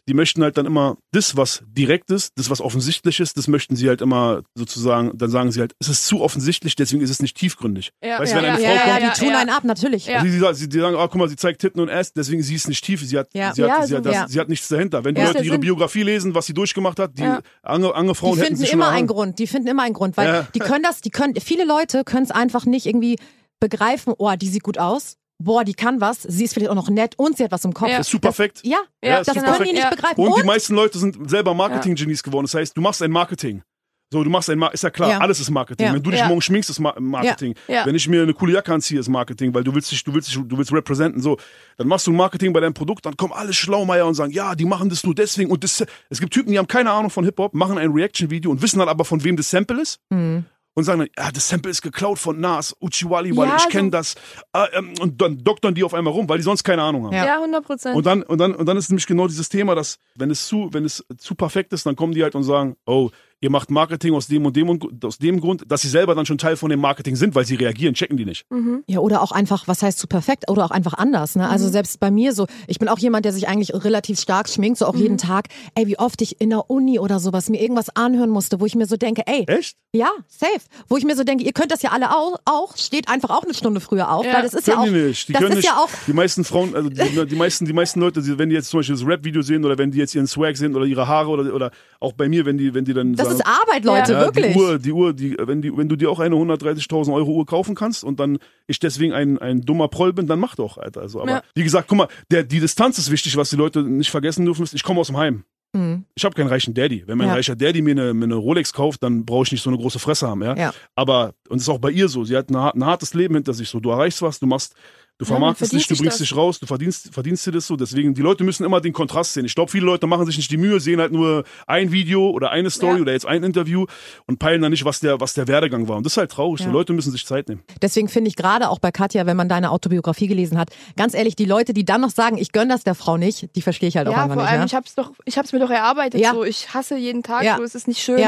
[0.07, 3.75] die möchten halt dann immer das, was direkt ist, das, was offensichtlich ist, das möchten
[3.75, 7.21] sie halt immer sozusagen, dann sagen sie halt, es ist zu offensichtlich, deswegen ist es
[7.21, 7.91] nicht tiefgründig.
[8.03, 9.39] Ja, weißt du, ja, wenn eine ja, Frau ja, kommt, die tun ja.
[9.39, 10.05] einen ab, natürlich.
[10.05, 10.21] Ja.
[10.21, 12.55] Sie, sie, sie, die sagen, ah, guck mal, sie zeigt Titten und Ass, deswegen sie
[12.55, 13.53] ist nicht tief, sie hat, Ja.
[13.53, 14.27] sie hat, Ja, sie, hat so, das, ja.
[14.27, 15.03] sie hat nichts dahinter.
[15.03, 15.27] Wenn die Ja.
[15.27, 15.59] Leute ihre.
[15.59, 17.41] Biografie lesen, was sie durchgemacht hat, die Ja.
[17.63, 19.07] andere, andere Frauen Die hätten finden immer eine einen.
[19.07, 19.39] Grund.
[19.39, 20.47] Die finden immer einen Grund, weil Ja.
[20.53, 23.17] die können das, die können, viele Leute können es einfach nicht irgendwie
[23.59, 26.89] begreifen, oh, die sieht gut aus, boah, die kann was, sie ist vielleicht auch noch
[26.89, 27.89] nett und sie hat was im Kopf.
[27.89, 27.99] Ja.
[27.99, 28.61] Ist super perfekt.
[28.63, 30.19] Ja, Ja, das können die nicht begreifen.
[30.21, 32.45] Und, Und, die meisten Leute sind selber Marketing-Genies geworden.
[32.45, 33.61] Das heißt, du machst ein Marketing.
[34.09, 35.17] So, du machst ein, Ma ist ja klar, Ja.
[35.19, 35.85] alles ist Marketing.
[35.87, 35.93] Ja.
[35.93, 36.29] Wenn du dich Ja.
[36.29, 37.55] morgen schminkst, ist Ma Marketing.
[37.67, 37.85] Ja.
[37.85, 40.29] Wenn ich mir eine coole Jacke anziehe, ist Marketing, weil du willst dich, du willst
[40.29, 41.35] dich, du willst representen, so.
[41.75, 44.63] Dann machst du Marketing bei deinem Produkt, dann kommen alle Schlaumeier und sagen, ja, die
[44.63, 47.53] machen das nur deswegen und das, es gibt Typen, die haben keine Ahnung von Hip-Hop,
[47.53, 49.99] machen ein Reaction-Video und wissen dann aber, von wem das Sample ist.
[50.09, 50.45] Mhm.
[50.77, 53.69] Und sagen dann, ja, das Sample ist geklaut von Nas, Uchiwali, weil Ja, ich so-
[53.69, 54.13] kenne das.
[54.53, 57.13] Äh, ähm, und dann doktern die auf einmal rum, weil die sonst keine Ahnung haben.
[57.15, 57.25] Ja.
[57.25, 57.95] Ja, 100 Prozent.
[57.95, 60.69] Und dann, und dann, und dann ist nämlich genau dieses Thema, dass, wenn es zu,
[60.73, 63.09] wenn es zu perfekt ist, dann kommen die halt und sagen, oh,
[63.41, 66.25] ihr macht Marketing aus dem und dem und aus dem Grund, dass sie selber dann
[66.25, 68.45] schon Teil von dem Marketing sind, weil sie reagieren, checken die nicht.
[68.87, 71.43] ja, oder auch einfach, was heißt zu perfekt, oder auch einfach anders, ne?
[71.45, 71.49] Mhm.
[71.51, 74.79] Also selbst bei mir so, ich bin auch jemand, der sich eigentlich relativ stark schminkt,
[74.79, 75.01] so auch Mhm.
[75.01, 75.47] jeden Tag.
[75.75, 78.75] Ey, wie oft ich in der Uni oder sowas mir irgendwas anhören musste, wo ich
[78.75, 79.77] mir so denke, ey, Echt?
[79.93, 80.61] ja, safe.
[80.87, 83.43] Wo ich mir so denke, ihr könnt das ja alle auch, auch steht einfach auch
[83.43, 84.33] eine Stunde früher auf, Ja.
[84.33, 85.27] weil das ist ja Können auch, die nicht.
[85.29, 85.67] Die das können ist nicht.
[85.67, 88.55] ja auch, die meisten Frauen, also die, die meisten, die meisten Leute, die, wenn die
[88.55, 91.07] jetzt zum Beispiel das Rap-Video sehen oder wenn die jetzt ihren Swag sehen oder ihre
[91.07, 93.85] Haare oder, oder auch bei mir, wenn die, wenn die dann das sagen, ist Arbeit,
[93.85, 94.53] Leute, Ja, wirklich.
[94.53, 97.45] Die Uhr, die Uhr, die, wenn, die, wenn du dir auch eine 130.000 Euro Uhr
[97.45, 98.37] kaufen kannst und dann
[98.67, 101.01] ich deswegen ein, ein dummer Proll bin, dann mach doch, Alter.
[101.01, 101.41] Also, aber Ja.
[101.55, 104.63] wie gesagt, guck mal, der, die Distanz ist wichtig, was die Leute nicht vergessen dürfen.
[104.63, 105.43] Ist, ich komme aus dem Heim.
[105.73, 106.05] Mhm.
[106.15, 107.03] Ich habe keinen reichen Daddy.
[107.07, 107.33] Wenn mein Ja.
[107.33, 109.99] reicher Daddy mir eine, mir eine Rolex kauft, dann brauche ich nicht so eine große
[109.99, 110.41] Fresse haben.
[110.41, 110.55] Ja?
[110.55, 110.73] Ja.
[110.95, 113.53] Aber, und es ist auch bei ihr so, sie hat ein, ein hartes Leben hinter
[113.53, 113.67] sich.
[113.69, 114.75] So, du erreichst was, du machst
[115.19, 117.75] Du Ja, vermarktest dich, du bringst dich raus, du verdienst, verdienst dir das so.
[117.75, 119.45] Deswegen, die Leute müssen immer den Kontrast sehen.
[119.45, 122.51] Ich glaube, viele Leute machen sich nicht die Mühe, sehen halt nur ein Video oder
[122.51, 123.01] eine Story Ja.
[123.01, 123.87] oder jetzt ein Interview
[124.27, 125.97] und peilen dann nicht, was der, was der Werdegang war.
[125.97, 126.61] Und das ist halt traurig.
[126.61, 126.69] Ja.
[126.71, 127.63] Leute müssen sich Zeit nehmen.
[127.81, 131.35] Deswegen finde ich gerade auch bei Katja, wenn man deine Autobiografie gelesen hat, ganz ehrlich,
[131.35, 133.97] die Leute, die dann noch sagen, ich gönn das der Frau nicht, die verstehe ich
[133.97, 134.51] halt auch Ja, einfach vor nicht.
[134.51, 134.65] allem, ne?
[134.67, 136.21] ich hab's doch, ich hab's mir doch erarbeitet.
[136.21, 136.33] Ja.
[136.33, 137.43] So, ich hasse jeden Tag.
[137.43, 137.57] Ja.
[137.57, 138.19] So, es ist nicht schön.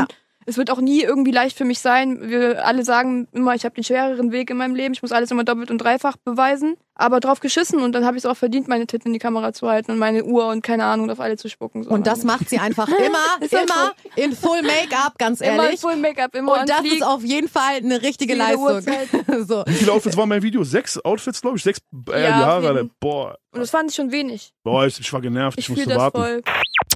[0.49, 2.27] Es wird auch nie irgendwie leicht für mich sein.
[2.27, 4.95] Wir alle sagen immer, ich habe den schwereren Weg in meinem Leben.
[4.95, 6.75] Ich muss alles immer doppelt und dreifach beweisen.
[6.95, 9.53] Aber drauf geschissen und dann habe ich es auch verdient, meine Titel in die Kamera
[9.53, 11.83] zu halten und meine Uhr und keine Ahnung, auf alle zu spucken.
[11.83, 11.91] So.
[11.91, 15.79] Und das macht sie einfach immer, immer in Full Make-up, ganz immer ehrlich.
[15.79, 18.81] Full Make-up, immer Und das ist auf jeden Fall eine richtige Leistung.
[19.47, 19.63] So.
[19.67, 20.63] Wie viele Outfits waren mein Video?
[20.63, 21.63] Sechs Outfits, glaube ich.
[21.63, 21.79] Sechs
[22.11, 22.85] äh, Ja, Alter.
[22.99, 23.37] Boah.
[23.51, 24.51] Und das fand ich schon wenig.
[24.63, 25.57] Boah, ich, ich war genervt.
[25.57, 26.17] Ich, Ich musste warten.
[26.17, 26.41] voll.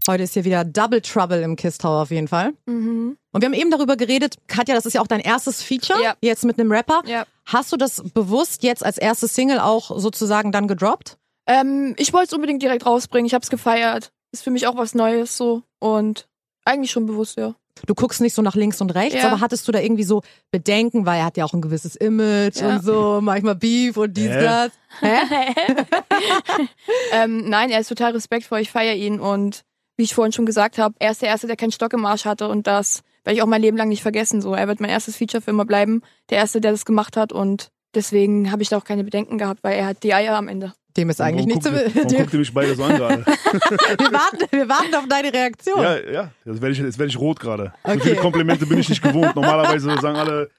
[0.08, 2.54] Heute ist hier wieder Double Trouble im Kiss Tower auf jeden Fall.
[2.66, 3.18] Mhm.
[3.32, 6.16] Und wir haben eben darüber geredet, Katja, das ist ja auch dein erstes Feature, Ja.
[6.22, 7.02] jetzt mit einem Rapper.
[7.06, 7.26] Ja.
[7.46, 11.18] Hast du das bewusst jetzt als erstes Single auch sozusagen dann gedroppt?
[11.48, 13.26] Ähm, ich wollte es unbedingt direkt rausbringen.
[13.26, 14.12] Ich habe es gefeiert.
[14.34, 15.64] Ist für mich auch was Neues so.
[15.80, 16.28] Und
[16.66, 17.56] eigentlich schon bewusst, ja.
[17.86, 19.28] Du guckst nicht so nach links und rechts, Ja.
[19.30, 22.58] aber hattest du da irgendwie so Bedenken, weil er hat ja auch ein gewisses Image
[22.62, 22.76] Ja.
[22.76, 24.44] und so, manchmal Beef und dies, Hä?
[24.44, 24.72] das.
[25.00, 25.18] Hä?
[27.14, 28.60] ähm, nein, er ist total respektvoll.
[28.60, 29.20] Ich feiere ihn.
[29.20, 29.64] Und
[29.98, 32.26] wie ich vorhin schon gesagt habe, er ist der Erste, der keinen Stock im Arsch
[32.26, 32.48] hatte.
[32.48, 34.42] Und das werde ich auch mein Leben lang nicht vergessen.
[34.42, 36.02] So, er wird mein erstes Feature für immer bleiben.
[36.30, 37.32] Der Erste, der das gemacht hat.
[37.32, 40.48] Und deswegen habe ich da auch keine Bedenken gehabt, weil er hat die Eier am
[40.48, 40.74] Ende.
[40.96, 41.74] Dem ist eigentlich nicht zu...
[41.74, 43.26] Warum guckt ihr mich beide so an gerade?
[43.26, 45.82] wir, warten, wir warten auf deine Reaktion.
[45.82, 46.32] ja, ja.
[46.46, 47.74] Jetzt werde ich, jetzt werd ich rot gerade.
[47.84, 48.00] So Okay.
[48.02, 49.36] viele Komplimente bin ich nicht gewohnt.
[49.36, 50.52] Normalerweise sagen alle,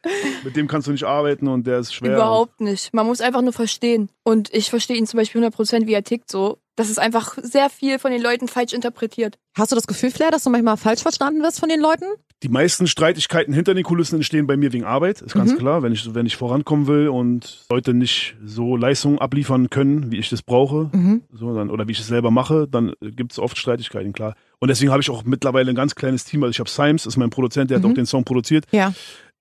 [0.43, 2.15] mit dem kannst du nicht arbeiten und der ist schwer.
[2.15, 2.93] Überhaupt nicht.
[2.93, 4.11] Man muss einfach nur verstehen.
[4.25, 6.59] Und ich verstehe ihn zum Beispiel 100%, wie er tickt so.
[6.77, 9.39] Das ist einfach sehr viel von den Leuten falsch interpretiert.
[9.57, 12.05] Hast du das Gefühl, Flair, dass du manchmal falsch verstanden wirst von den Leuten?
[12.43, 15.59] Die meisten Streitigkeiten hinter den Kulissen entstehen bei mir wegen Arbeit, ist ganz Mhm.
[15.59, 15.83] klar.
[15.83, 20.29] Wenn ich, wenn ich vorankommen will und Leute nicht so Leistungen abliefern können, wie ich
[20.29, 21.23] das brauche, Mhm.
[21.33, 24.35] so, dann, oder wie ich es selber mache, dann gibt es oft Streitigkeiten, klar.
[24.59, 26.43] Und deswegen habe ich auch mittlerweile ein ganz kleines Team.
[26.43, 27.85] Also ich habe Symes, ist mein Produzent, der Mhm.
[27.85, 28.65] hat auch den Song produziert.
[28.73, 28.93] Ja.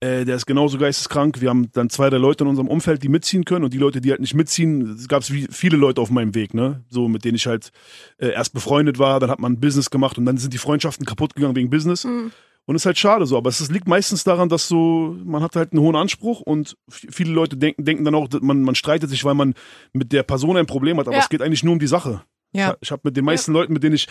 [0.03, 1.39] Äh, der ist genauso geisteskrank.
[1.39, 3.63] Wir haben dann zwei, drei Leute in unserem Umfeld, die mitziehen können.
[3.63, 6.83] Und die Leute, die halt nicht mitziehen, es gab viele Leute auf meinem Weg, ne?
[6.89, 7.71] So, mit denen ich halt
[8.17, 11.35] äh, erst befreundet war, dann hat man Business gemacht und dann sind die Freundschaften kaputt
[11.35, 12.05] gegangen wegen Business.
[12.65, 15.73] Und ist halt schade so, aber es liegt meistens daran, dass so, man hat halt
[15.73, 19.25] einen hohen Anspruch und viele Leute denken, denken dann auch, dass man, man streitet sich,
[19.25, 19.53] weil man
[19.91, 21.23] mit der Person ein Problem hat, aber Ja.
[21.23, 22.23] es geht eigentlich nur um die Sache.
[22.53, 22.71] Ja.
[22.71, 24.07] Ich, ich habe mit den meisten Leuten, mit denen ich,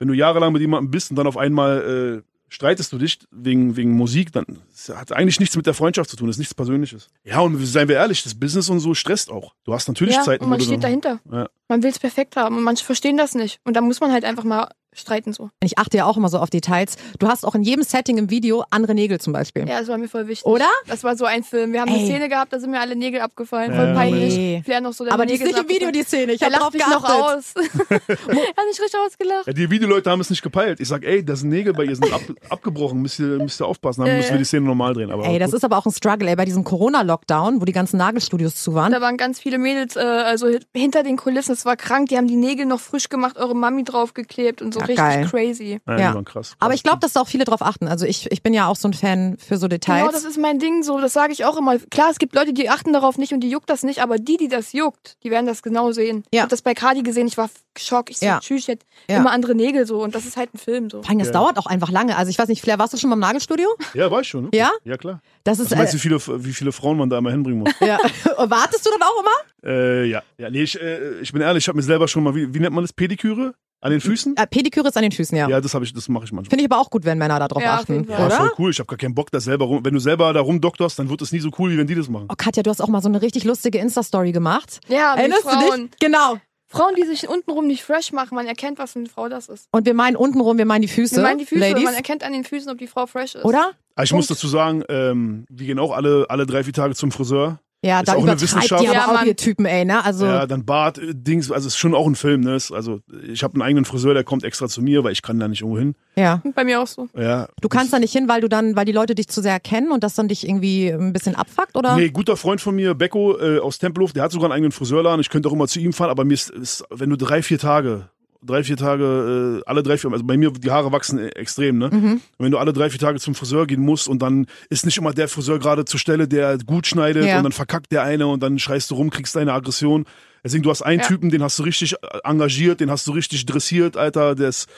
[0.00, 3.76] wenn du jahrelang mit jemandem bist und dann auf einmal äh, streitest du dich wegen,
[3.76, 4.46] wegen Musik, dann
[4.94, 7.10] hat eigentlich nichts mit der Freundschaft zu tun, das ist nichts Persönliches.
[7.24, 9.54] Ja, und seien wir ehrlich, das Business und so stresst auch.
[9.64, 11.20] Du hast natürlich ja, Zeiten, und man steht dahinter.
[11.30, 11.48] Ja.
[11.68, 13.60] Man will es perfekt haben und manche verstehen das nicht.
[13.64, 15.50] Und da muss man halt einfach mal streiten so.
[15.62, 16.96] Ich achte ja auch immer so auf Details.
[17.18, 19.68] Du hast auch in jedem Setting im Video andere Nägel zum Beispiel.
[19.68, 20.46] Ja, das war mir voll wichtig.
[20.46, 20.66] Oder?
[20.86, 21.72] Das war so ein Film.
[21.72, 21.96] Wir haben Ey.
[21.98, 23.74] eine Szene gehabt, da sind mir alle Nägel abgefallen.
[23.74, 24.36] Voll Ja, peinlich.
[24.36, 24.62] Ey.
[24.64, 26.32] Flair noch so Aber die ist nicht im Video, die Szene.
[26.32, 27.36] Ich habe drauf mich noch geachtet.
[27.36, 27.54] aus.
[27.90, 29.46] er hat nicht richtig ausgelacht.
[29.46, 30.80] Ja, die Videoleute haben es nicht gepeilt.
[30.80, 33.66] Ich sag, ey, da sind Nägel bei ihr, sind ab, abgebrochen, müsst ihr, müsst ihr
[33.66, 34.34] aufpassen, dann Ja, müssen ja.
[34.34, 35.10] wir die Szene normal drehen.
[35.10, 35.58] Aber Ey, das gut.
[35.58, 38.92] ist aber auch ein Struggle, ey, bei diesem Corona-Lockdown, wo die ganzen Nagelstudios zu waren.
[38.92, 41.52] Da waren ganz viele Mädels, äh, also hinter den Kulissen.
[41.52, 42.08] Es war krank.
[42.08, 45.26] Die haben die Nägel noch frisch gemacht, eure Mami draufgeklebt und so richtig geil.
[45.30, 45.80] crazy.
[45.86, 46.22] ja, ja.
[46.22, 46.54] Krass.
[46.60, 47.88] Aber ich glaube, dass da auch viele drauf achten.
[47.88, 50.00] Also ich, ich bin ja auch so ein Fan für so Details.
[50.00, 51.00] Genau, das ist mein Ding so.
[51.00, 51.78] Das sage ich auch immer.
[51.90, 54.36] Klar, es gibt Leute, die achten darauf nicht und die juckt das nicht, aber die,
[54.36, 56.22] die das juckt, die werden das genau sehen.
[56.30, 56.42] Ich Ja.
[56.42, 57.26] habe das bei Cardi gesehen.
[57.26, 58.10] Ich war geschockt.
[58.10, 58.38] Ich so, Ja.
[58.40, 59.16] tschüss, jetzt Ja.
[59.18, 61.02] immer andere Nägel so und das ist halt ein Film so.
[61.02, 61.32] Vor allem, das Ja.
[61.34, 62.16] dauert auch einfach lange.
[62.16, 63.68] Also ich weiß nicht, Flair, warst du schon beim Nagelstudio?
[63.94, 64.44] Ja, war ich schon.
[64.44, 64.50] Ne?
[64.54, 64.70] Ja?
[64.84, 65.20] Ja, klar.
[65.44, 65.76] Das Was ist.
[65.76, 67.72] meinst du, Äh, wie viele, wie viele Frauen man da immer hinbringen muss?
[67.80, 67.98] ja.
[68.38, 69.70] Wartest du dann auch immer?
[69.72, 70.22] äh, ja.
[70.38, 72.60] ja, nee, ich, äh, ich bin ehrlich, ich habe mir selber schon mal, wie, wie
[72.60, 73.54] nennt man das, Pediküre?
[73.84, 74.34] An den Füßen?
[74.38, 75.46] Äh, Pediküre ist an den Füßen, ja.
[75.46, 76.48] Ja, das, hab ich, das mache ich manchmal.
[76.48, 78.06] Finde ich aber auch gut, wenn Männer da drauf Ja, achten.
[78.08, 78.36] Ja, Oder?
[78.36, 78.70] voll cool.
[78.70, 79.84] Ich habe gar keinen Bock, das selber rum.
[79.84, 82.08] Wenn du selber da rumdoktorst, dann wird es nie so cool, wie wenn die das
[82.08, 82.26] machen.
[82.30, 84.80] Oh, Katja, du hast auch mal so eine richtig lustige Insta-Story gemacht.
[84.88, 85.90] Ja, Erinnerst du Frauen.
[85.90, 85.98] dich?
[86.00, 86.38] Genau.
[86.66, 89.68] Frauen, die sich untenrum nicht fresh machen, man erkennt, was für eine Frau das ist.
[89.70, 91.16] Und wir meinen untenrum, wir meinen die Füße.
[91.16, 91.84] Wir meinen die Füße, Ladies.
[91.84, 93.44] man erkennt an den Füßen, ob die Frau fresh ist.
[93.44, 93.72] Oder?
[93.96, 97.12] Aber ich muss dazu sagen, ähm, wir gehen auch alle, alle drei, vier Tage zum
[97.12, 97.60] Friseur.
[97.84, 98.82] Ja, Ist da auch eine übertreibt Wissenschaft.
[98.82, 100.02] die aber Ja, auch ihr Typen, ey, ne?
[100.04, 102.52] Also, Ja, dann Bart, äh, Dings, also es ist schon auch ein Film, ne?
[102.72, 105.48] Also ich habe einen eigenen Friseur, der kommt extra zu mir, weil ich kann da
[105.48, 105.94] nicht irgendwo hin.
[106.16, 106.40] ja.
[106.54, 107.08] Bei mir auch so.
[107.16, 107.48] Ja.
[107.60, 109.90] Du kannst da nicht hin, weil du dann, weil die Leute dich zu sehr kennen
[109.92, 111.96] und das dann dich irgendwie ein bisschen abfuckt, oder?
[111.96, 115.20] Nee, guter Freund von mir, Becco äh, aus Tempelhof, der hat sogar einen eigenen Friseurladen.
[115.20, 117.58] Ich könnte auch immer zu ihm fahren, aber mir ist, ist wenn du drei, vier
[117.58, 118.08] Tage,
[118.44, 121.78] drei, vier Tage, äh, alle drei, vier, also bei mir, die Haare wachsen äh, extrem,
[121.78, 121.90] ne?
[121.92, 122.12] Mhm.
[122.12, 124.96] Und wenn du alle drei, vier Tage zum Friseur gehen musst und dann ist nicht
[124.98, 127.38] immer der Friseur gerade zur Stelle, der gut schneidet Ja.
[127.38, 130.04] und dann verkackt der eine und dann schreist du rum, kriegst deine Aggression.
[130.46, 131.06] Deswegen, du hast einen Ja.
[131.06, 134.68] Typen, den hast du richtig äh, engagiert, den hast du richtig dressiert, Alter, der ist,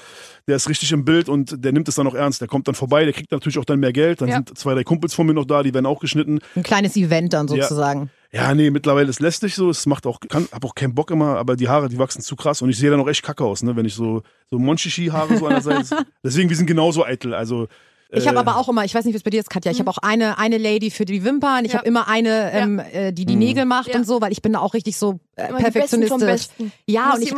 [0.47, 2.41] der ist richtig im Bild und der nimmt es dann auch ernst.
[2.41, 4.21] Der kommt dann vorbei, der kriegt natürlich auch dann mehr Geld.
[4.21, 4.35] Dann Ja.
[4.37, 6.39] sind zwei, drei Kumpels von mir noch da, die werden auch geschnitten.
[6.55, 8.11] Ein kleines Event dann sozusagen.
[8.33, 9.71] Ja, nee, mittlerweile ist lästig so.
[9.71, 12.37] Es macht auch, kann, hab auch keinen Bock immer, aber die Haare, die wachsen zu
[12.37, 15.37] krass und ich sehe dann auch echt kacke aus, ne, wenn ich so, so Monchichi-Haare
[15.39, 16.07] so an der Seite.
[16.25, 17.35] Deswegen, wir sind genauso eitel.
[17.35, 17.69] Also,
[18.13, 19.73] Ich habe äh, aber auch immer, ich weiß nicht, wie es bei dir ist, Katja,
[19.73, 21.79] ich habe auch eine, eine Lady für die Wimpern, ich Ja.
[21.79, 23.39] habe immer eine, ähm, äh, die die Mhm.
[23.41, 23.97] Nägel macht Ja.
[23.97, 26.19] und so, weil ich bin da auch richtig so äh, perfektionistisch.
[26.21, 26.73] Besten.
[26.87, 27.33] Ja, und ich,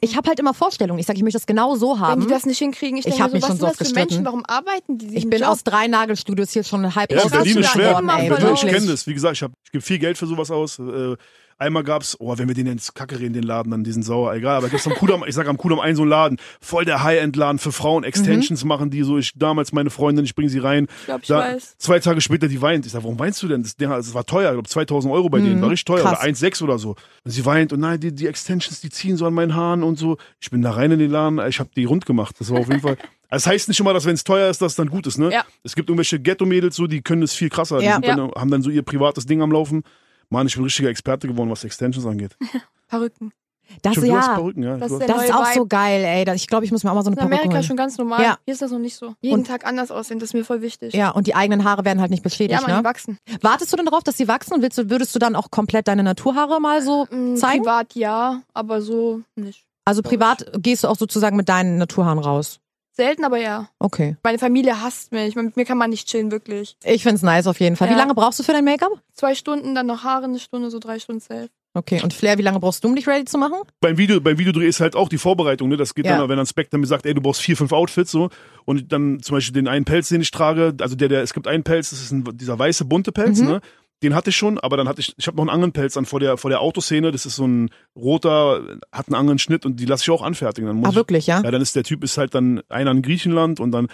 [0.00, 0.98] ich habe halt immer Vorstellungen.
[0.98, 2.20] Ich sage, ich möchte das genau so Wenn haben.
[2.22, 3.70] die das nicht hinkriegen, ich Ich denke hab mir mich so, schon was so sind
[3.72, 4.14] oft das für gestritten.
[4.22, 4.24] Menschen?
[4.24, 5.50] Warum arbeiten die Ich bin Job?
[5.50, 7.90] aus drei Nagelstudios hier schon halb Ja, Berlin ist schwer.
[7.90, 8.54] Ich, verloren.
[8.54, 9.06] ich kenne das.
[9.06, 10.78] Wie gesagt, ich, hab, ich gebe viel Geld für sowas aus.
[10.78, 11.16] Äh,
[11.58, 14.56] einmal gab's, oh, wenn wir den ins Kacke reden, den Laden, dann diesen sauer, egal.
[14.56, 17.58] Aber gibt's am Kudamm, ich sag am Kudamm einen so einen Laden, voll der High-End-Laden
[17.58, 19.18] für Frauen, Extensions machen die so.
[19.18, 20.86] Ich damals meine Freundin, ich bringe sie rein.
[21.00, 21.78] Ich glaube, ich Da, weiß.
[21.78, 22.86] zwei Tage später, die weint.
[22.86, 23.62] Ich sag, warum weinst du denn?
[23.62, 26.18] Das, das war teuer, ich glaube 2000 Euro bei denen, war richtig teuer, krass.
[26.20, 26.96] oder 1,6 oder so.
[27.24, 29.98] Und sie weint und nein, die, die Extensions, die ziehen so an meinen Haaren und
[29.98, 30.16] so.
[30.40, 32.36] Ich bin da rein in den Laden, ich habe die rund gemacht.
[32.38, 32.96] Das war auf jeden Fall.
[33.30, 35.32] Das heißt nicht immer, dass wenn es teuer ist, dass es dann gut ist, ne?
[35.32, 35.44] Ja.
[35.64, 37.80] Es gibt irgendwelche Ghetto-Mädels so, die können das viel krasser.
[37.80, 37.94] Die Ja.
[37.94, 39.82] sind dann, haben dann so ihr privates Ding am Laufen.
[40.30, 42.36] Mann, ich bin richtiger Experte geworden, was Extensions angeht.
[42.88, 43.32] Perücken.
[43.82, 44.76] das Stimmt, ja, Perücken, ja.
[44.76, 45.68] Das das ist auch so Vibe.
[45.68, 46.24] geil, ey.
[46.24, 47.62] Das- Ich glaube, ich muss mir auch mal so eine In Perücke Amerika holen.
[47.64, 48.22] schon ganz normal.
[48.22, 48.38] Ja.
[48.44, 49.14] Hier ist das noch nicht so.
[49.20, 50.94] Jeden Und- Tag anders aussehen, das ist mir voll wichtig.
[50.94, 52.84] Ja, und die eigenen Haare werden halt nicht Ja, beschädigt, man, die ne?
[52.84, 53.18] wachsen.
[53.40, 55.88] Wartest du denn darauf, dass sie wachsen und willst du, würdest du dann auch komplett
[55.88, 57.62] deine Naturhaare mal so Mm, zeigen?
[57.64, 59.64] Privat ja, aber so nicht.
[59.86, 62.58] Also privat gehst du auch sozusagen mit deinen Naturhaaren raus.
[62.96, 63.68] Selten, aber ja.
[63.80, 64.16] Okay.
[64.22, 65.34] Meine Familie hasst mich.
[65.34, 66.76] Mit mir kann man nicht chillen, wirklich.
[66.84, 67.88] Ich find's nice auf jeden Fall.
[67.88, 67.98] Wie Ja.
[67.98, 68.92] lange brauchst du für dein Make-up?
[69.12, 71.48] Zwei Stunden, dann noch Haare, eine Stunde, so drei Stunden safe.
[71.76, 72.00] Okay.
[72.04, 73.56] Und Flair, wie lange brauchst du, um dich ready zu machen?
[73.80, 75.76] beim Video, beim Videodreh ist halt auch die Vorbereitung, ne?
[75.76, 76.18] Das geht Ja.
[76.18, 78.30] dann, wenn dann Spectre mir sagt, ey, du brauchst vier, fünf Outfits, so.
[78.64, 81.48] Und dann zum Beispiel den einen Pelz, den ich trage, also der, der, es gibt
[81.48, 83.46] einen Pelz, das ist ein, dieser weiße, bunte Pelz, Mhm.
[83.48, 83.60] ne?
[84.04, 86.04] Den hatte ich schon, aber dann hatte ich, ich habe noch einen anderen Pelz an
[86.06, 89.80] vor der, vor der Autoszene, das ist so ein roter, hat einen anderen Schnitt und
[89.80, 90.66] die lasse ich auch anfertigen.
[90.68, 91.40] Dann muss Ah, ich, wirklich, ja?
[91.42, 93.88] ja, dann ist der Typ ist halt dann einer in Griechenland und dann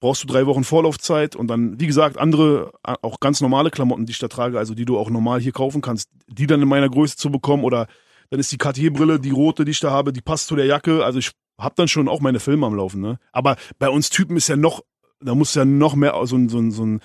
[0.00, 4.12] brauchst du drei Wochen Vorlaufzeit und dann, wie gesagt, andere, auch ganz normale Klamotten, die
[4.12, 6.88] ich da trage, also die du auch normal hier kaufen kannst, die dann in meiner
[6.88, 7.86] Größe zu bekommen oder
[8.30, 11.04] dann ist die Cartier-Brille, die rote, die ich da habe, die passt zu der Jacke.
[11.04, 13.18] Also ich habe dann schon auch meine Filme am Laufen, ne?
[13.32, 14.82] Aber bei uns Typen ist ja noch,
[15.20, 17.00] da muss ja noch mehr so ein, so ein, so ein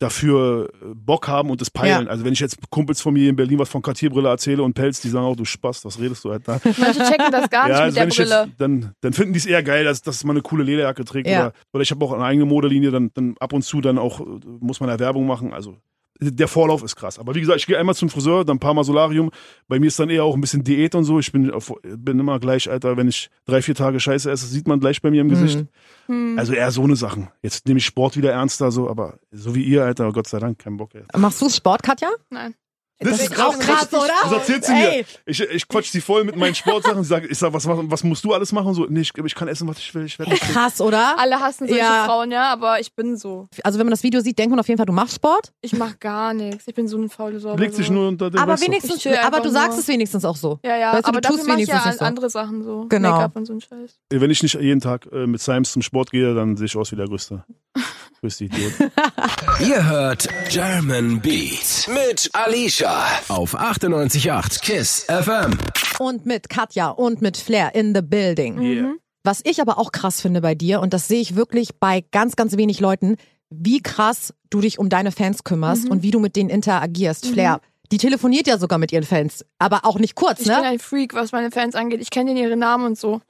[0.00, 2.06] dafür äh, Bock haben und das peilen.
[2.06, 2.10] Ja.
[2.10, 5.00] Also wenn ich jetzt Kumpels von mir in Berlin was von Cartier-Brille erzähle und Pelz,
[5.00, 6.58] die sagen auch, du Spaß, was redest du halt da?
[6.78, 8.46] Manche checken das gar nicht Ja, mit also der Brille.
[8.48, 11.28] jetzt, dann, dann finden die es eher geil, dass, dass man eine coole Lederjacke trägt.
[11.28, 11.40] Ja.
[11.40, 14.20] Oder, oder ich habe auch eine eigene Modelinie, dann, dann ab und zu dann auch,
[14.20, 14.24] äh,
[14.58, 15.52] muss man ja Werbung machen.
[15.52, 15.76] Also
[16.20, 17.18] der Vorlauf ist krass.
[17.18, 19.30] Aber wie gesagt, ich gehe einmal zum Friseur, dann ein paar Mal Solarium.
[19.68, 21.18] Bei mir ist dann eher auch ein bisschen Diät und so.
[21.18, 24.68] Ich bin, auf, bin immer gleich, Alter, wenn ich drei, vier Tage Scheiße esse, sieht
[24.68, 25.66] man gleich bei mir im Gesicht.
[26.08, 26.38] Mhm.
[26.38, 27.28] Also eher so eine Sachen.
[27.42, 30.58] Jetzt nehme ich Sport wieder ernster, so, aber so wie ihr, Alter, Gott sei Dank,
[30.58, 30.94] kein Bock.
[30.94, 31.02] Ey.
[31.16, 32.08] Machst du Sport, Katja?
[32.30, 32.54] Nein.
[33.02, 34.12] Das Das ist auch krass, oder?
[34.24, 34.98] Was erzählt sie Ey.
[34.98, 35.04] mir?
[35.24, 37.00] Ich, ich quatsch sie voll mit meinen Sportsachen.
[37.00, 38.74] Ich sag, ich sag was, was, was musst du alles machen?
[38.74, 40.04] So, nee, ich, ich kann essen, was ich will.
[40.04, 40.36] Ich werde.
[40.36, 41.18] Krass, oder?
[41.18, 42.04] Alle hassen solche Ja.
[42.04, 43.48] Frauen, ja, aber ich bin so.
[43.64, 45.52] Also wenn man das Video sieht, denkt man auf jeden Fall, du machst Sport.
[45.62, 46.64] Ich mach gar nichts.
[46.66, 47.56] Ich bin so eine faule Sau.
[47.56, 49.78] Legt sich nur unter den Aber wenigstens, aber du sagst nur.
[49.80, 50.58] es wenigstens auch so.
[50.62, 52.04] Ja, ja, Weißt du, aber du tust dafür ich ja wenigstens so.
[52.04, 52.86] andere Sachen so.
[52.88, 53.12] Genau.
[53.12, 53.98] Make-up und so ein Scheiß.
[54.10, 56.92] Wenn ich nicht jeden Tag äh, mit Sims zum Sport gehe, dann sehe ich aus
[56.92, 57.44] wie der größte.
[58.22, 58.72] Größte Idiot.
[59.66, 65.56] Ihr hört German Beat mit Alicia auf 98.8 KISS FM.
[65.98, 68.60] Und mit Katja und mit Flair in the building.
[68.60, 68.92] Yeah.
[69.24, 72.36] Was ich aber auch krass finde bei dir, und das sehe ich wirklich bei ganz,
[72.36, 73.16] ganz wenig Leuten,
[73.50, 75.90] wie krass du dich um deine Fans kümmerst Mhm.
[75.90, 77.26] und wie du mit denen interagierst.
[77.26, 77.60] Flair,
[77.92, 80.62] die telefoniert ja sogar mit ihren Fans, aber auch nicht kurz, Ich bin ne?
[80.62, 82.00] ein Freak, was meine Fans angeht.
[82.00, 83.20] Ich kenne denen ihre Namen und so.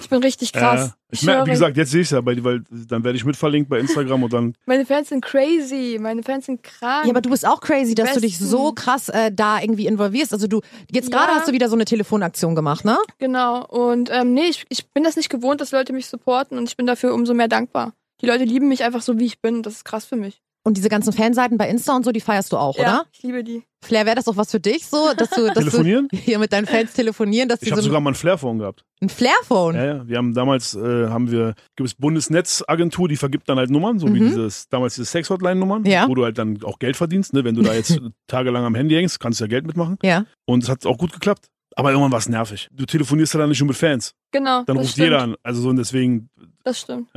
[0.00, 0.88] Ich bin richtig krass.
[0.88, 3.24] Äh, ich merke, wie gesagt, jetzt sehe ich es ja, bei, weil dann werde ich
[3.24, 4.54] mitverlinkt bei Instagram und dann.
[4.66, 5.98] Meine Fans sind crazy.
[6.00, 7.04] Meine Fans sind krank.
[7.06, 8.46] Ja, aber du bist auch crazy, dass du dich Besten.
[8.48, 10.32] so krass äh, da irgendwie involvierst.
[10.32, 10.60] Also du,
[10.90, 11.38] jetzt gerade Ja.
[11.38, 12.98] hast du wieder so eine Telefonaktion gemacht, ne?
[13.18, 13.64] Genau.
[13.66, 16.76] Und ähm, nee, ich, ich bin das nicht gewohnt, dass Leute mich supporten und ich
[16.76, 17.92] bin dafür umso mehr dankbar.
[18.20, 19.62] Die Leute lieben mich einfach so, wie ich bin.
[19.62, 20.42] Das ist krass für mich.
[20.62, 23.06] Und diese ganzen Fanseiten bei Insta und so, die feierst du auch, Ja, oder?
[23.12, 23.62] ich liebe die.
[23.82, 26.08] Flair, wäre das auch was für dich so, dass du, dass Telefonieren?
[26.12, 28.58] du hier mit deinen Fans telefonieren, dass die Ich habe so sogar mal ein Flair-Phone
[28.58, 28.84] gehabt.
[29.00, 29.74] ein Flair-Phone.
[29.74, 30.06] Ja, ja.
[30.08, 34.06] Wir haben damals, äh, haben wir, gibt es Bundesnetzagentur, die vergibt dann halt Nummern, so
[34.08, 34.26] wie Mhm.
[34.26, 36.06] dieses, damals diese Sex-Hotline-Nummern, Ja.
[36.08, 37.42] wo du halt dann auch Geld verdienst, ne?
[37.44, 39.96] Wenn du da jetzt tagelang am Handy hängst, kannst du ja Geld mitmachen.
[40.02, 40.26] Ja.
[40.46, 41.46] Und es hat auch gut geklappt.
[41.76, 42.68] Aber irgendwann war es nervig.
[42.72, 44.12] Du telefonierst ja dann nicht nur mit Fans.
[44.32, 44.64] Genau.
[44.64, 45.04] Dann das ruft stimmt.
[45.06, 45.36] jeder an.
[45.42, 46.28] Also so und deswegen,
[46.64, 47.08] Das stimmt.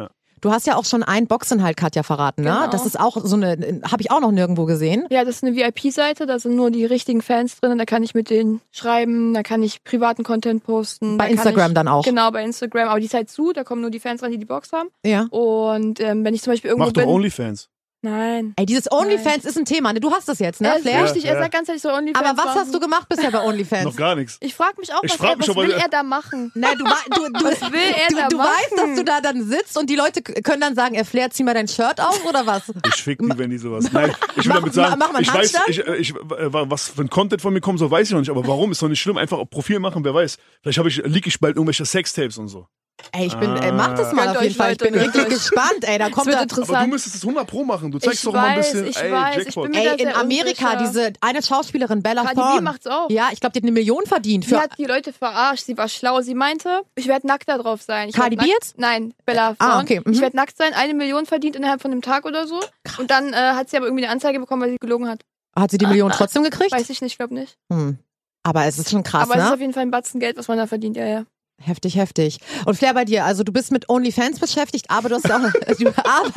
[0.44, 2.50] Du hast ja auch schon einen Boxinhalt, Katja, verraten, ne?
[2.50, 2.68] Genau.
[2.70, 5.06] Das ist auch so eine, habe ich auch noch nirgendwo gesehen.
[5.10, 8.14] Ja, das ist eine VIP-Seite, da sind nur die richtigen Fans drin, da kann ich
[8.14, 11.18] mit denen schreiben, da kann ich privaten Content posten.
[11.18, 12.04] Bei da Instagram ich, dann auch.
[12.04, 12.90] Genau, bei Instagram.
[12.90, 14.90] Aber die ist halt zu, da kommen nur die Fans rein, die die Box haben.
[15.06, 15.28] Ja.
[15.30, 17.10] Und ähm, wenn ich zum Beispiel irgendwo mach doch bin.
[17.10, 17.70] Onlyfans.
[18.04, 18.54] Nein.
[18.58, 19.94] Ey, dieses OnlyFans ist ein Thema.
[19.94, 20.02] ne?
[20.02, 21.04] Du hast das jetzt, ne, Er ist Flair?
[21.06, 21.40] richtig, er Ja.
[21.40, 22.18] sagt ganz ehrlich so OnlyFans.
[22.28, 22.60] Aber was machen.
[22.60, 23.86] hast du gemacht bisher bei OnlyFans?
[23.86, 24.38] Noch gar nichts.
[24.42, 26.52] Ich frage mich auch, Ich was, frag er, mich was will er da machen?
[26.54, 28.50] Nein, du, du, du, Was will er du, da du machen?
[28.50, 31.44] weißt, dass du da dann sitzt und die Leute können dann sagen, er Flair, zieh
[31.44, 32.64] mal dein Shirt auf oder was?
[32.88, 33.86] Ich fick die, wenn die sowas.
[33.94, 36.16] Nein, ich will Mach- damit sagen, mach mal einen ich weiß, ich, äh, ich, äh,
[36.52, 38.30] was für ein Content von mir kommt, so weiß ich noch nicht.
[38.30, 39.18] Aber warum ist doch nicht schlimm?
[39.18, 40.38] Einfach auf Profil machen, wer weiß.
[40.62, 42.68] Vielleicht habe ich, lieg ich bald irgendwelche Sextapes und so.
[43.12, 44.74] Ey, ich bin, ey, mach das mal Gönnt auf jeden Fall.
[44.74, 45.98] Ich Leute, bin gönnt richtig gespannt, ey.
[46.00, 46.78] Da kommt wird da, interessant.
[46.78, 47.92] Aber du müsstest es 100 Pro machen.
[47.92, 49.86] Du zeigst Ich doch mal ein weiß, bisschen, ich ey, weiß, ich bin mir ey,
[49.86, 50.88] da in Amerika, unsicher.
[50.88, 52.62] diese eine Schauspielerin, Bella Cardi B Thorne.
[52.62, 53.10] macht's auch.
[53.10, 54.46] Ja, ich glaube, die hat eine Million verdient.
[54.46, 56.22] Sie Für, hat die Leute verarscht, sie war schlau.
[56.22, 58.10] Sie meinte, ich werde nackt da drauf sein.
[58.10, 58.78] Ich Cardi B jetzt?
[58.80, 59.84] Nein, Bella Ah, Thorne.
[59.84, 60.14] okay, mhm.
[60.14, 62.62] Ich werde nackt sein, eine Million verdient innerhalb von einem Tag oder so.
[63.00, 65.22] Und dann äh, hat sie aber irgendwie eine Anzeige bekommen, weil sie gelogen hat.
[65.56, 66.72] hat sie die Million trotzdem gekriegt?
[66.72, 67.58] Weiß ich nicht, glaube nicht.
[67.72, 67.98] Hm.
[68.44, 69.54] Aber es ist schon krass, aber es ist ne?
[69.54, 71.26] auf jeden Fall ein Batzen Geld, was man da verdient, ja, ja.
[71.62, 72.40] Heftig, heftig.
[72.66, 75.40] Und Flair bei dir, also du bist mit OnlyFans beschäftigt, aber du hast auch,
[75.80, 76.32] du, aber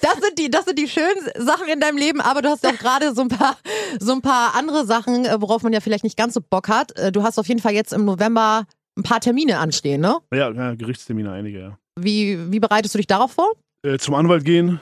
[0.00, 2.76] das sind die, das sind die schönen Sachen in deinem Leben, aber du hast auch
[2.76, 3.56] gerade so ein paar,
[3.98, 6.96] so ein paar andere Sachen, äh, worauf man ja vielleicht nicht ganz so Bock hat.
[6.98, 10.18] Äh, Du hast auf jeden Fall jetzt im November ein paar Termine anstehen, ne?
[10.34, 11.78] Ja, ja, Gerichtstermine, einige, ja.
[11.98, 13.52] Wie, wie bereitest du dich darauf vor?
[13.82, 14.80] Äh, zum Anwalt gehen,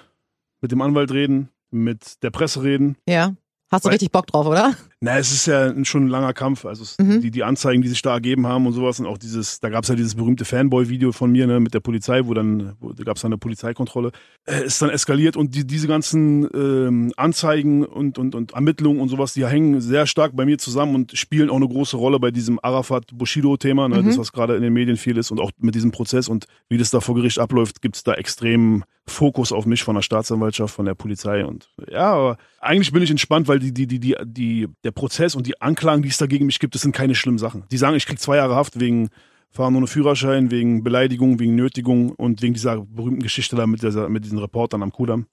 [0.63, 2.97] mit dem Anwalt reden, mit der Presse reden.
[3.09, 3.35] Ja.
[3.71, 4.75] Hast du Weil- richtig Bock drauf, oder?
[5.01, 6.65] Na, es ist ja schon ein langer Kampf.
[6.65, 7.21] Also Mhm.
[7.21, 9.83] die, die Anzeigen, die sich da ergeben haben und sowas und auch dieses, da gab
[9.85, 13.05] es ja dieses berühmte Fanboy-Video von mir ne, mit der Polizei, wo dann, wo, da
[13.05, 14.11] gab es dann eine Polizeikontrolle,
[14.47, 19.11] äh, ist dann eskaliert und die, diese ganzen ähm, Anzeigen und, und, und Ermittlungen und
[19.11, 22.31] sowas, die hängen sehr stark bei mir zusammen und spielen auch eine große Rolle bei
[22.31, 24.07] diesem Arafat-Bushido-Thema, ne, Mhm.
[24.07, 26.79] das was gerade in den Medien viel ist und auch mit diesem Prozess und wie
[26.79, 30.75] das da vor Gericht abläuft, gibt es da extremen Fokus auf mich von der Staatsanwaltschaft,
[30.75, 34.17] von der Polizei und ja, aber eigentlich bin ich entspannt, weil die, die, die, die,
[34.25, 37.15] die, der Prozess und die Anklagen, die es da gegen mich gibt, das sind keine
[37.15, 37.65] schlimmen Sachen.
[37.71, 39.11] Die sagen, ich krieg zwei Jahre Haft wegen
[39.51, 44.09] Fahren ohne Führerschein, wegen Beleidigung, wegen Nötigung und wegen dieser berühmten Geschichte da mit, dieser,
[44.09, 45.27] mit diesen Reportern am Kudamm.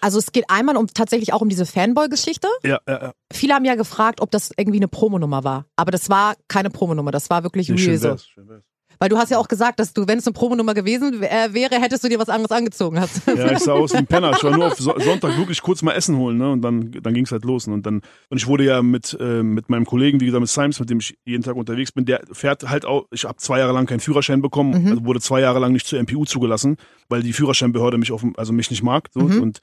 [0.00, 2.48] Also es geht einmal um tatsächlich auch um diese Fanboy-Geschichte.
[2.64, 3.12] Ja, ja, ja.
[3.32, 5.66] Viele haben ja gefragt, ob das irgendwie eine Promonummer war.
[5.76, 8.64] Aber das war keine Promonummer, das war wirklich Nee, real schön wär's, schön wär's.
[9.02, 11.74] Weil du hast ja auch gesagt, dass du, wenn es eine Promonummer gewesen äh, wäre,
[11.80, 13.26] hättest du dir was anderes angezogen hast.
[13.26, 14.30] Ja, ich sah aus wie ein Penner.
[14.36, 16.52] Ich war nur auf So- Sonntag wirklich kurz mal Essen holen, ne?
[16.52, 17.66] Und dann, dann ging es halt los.
[17.66, 20.78] Und dann, und ich wurde ja mit, äh, mit meinem Kollegen, wie gesagt, mit Simes,
[20.78, 23.72] mit dem ich jeden Tag unterwegs bin, der fährt halt auch, ich habe zwei Jahre
[23.72, 26.76] lang keinen Führerschein bekommen, also wurde zwei Jahre lang nicht zur MPU zugelassen,
[27.08, 29.08] weil die Führerscheinbehörde mich auf, also mich nicht mag.
[29.12, 29.18] So.
[29.40, 29.58] Und,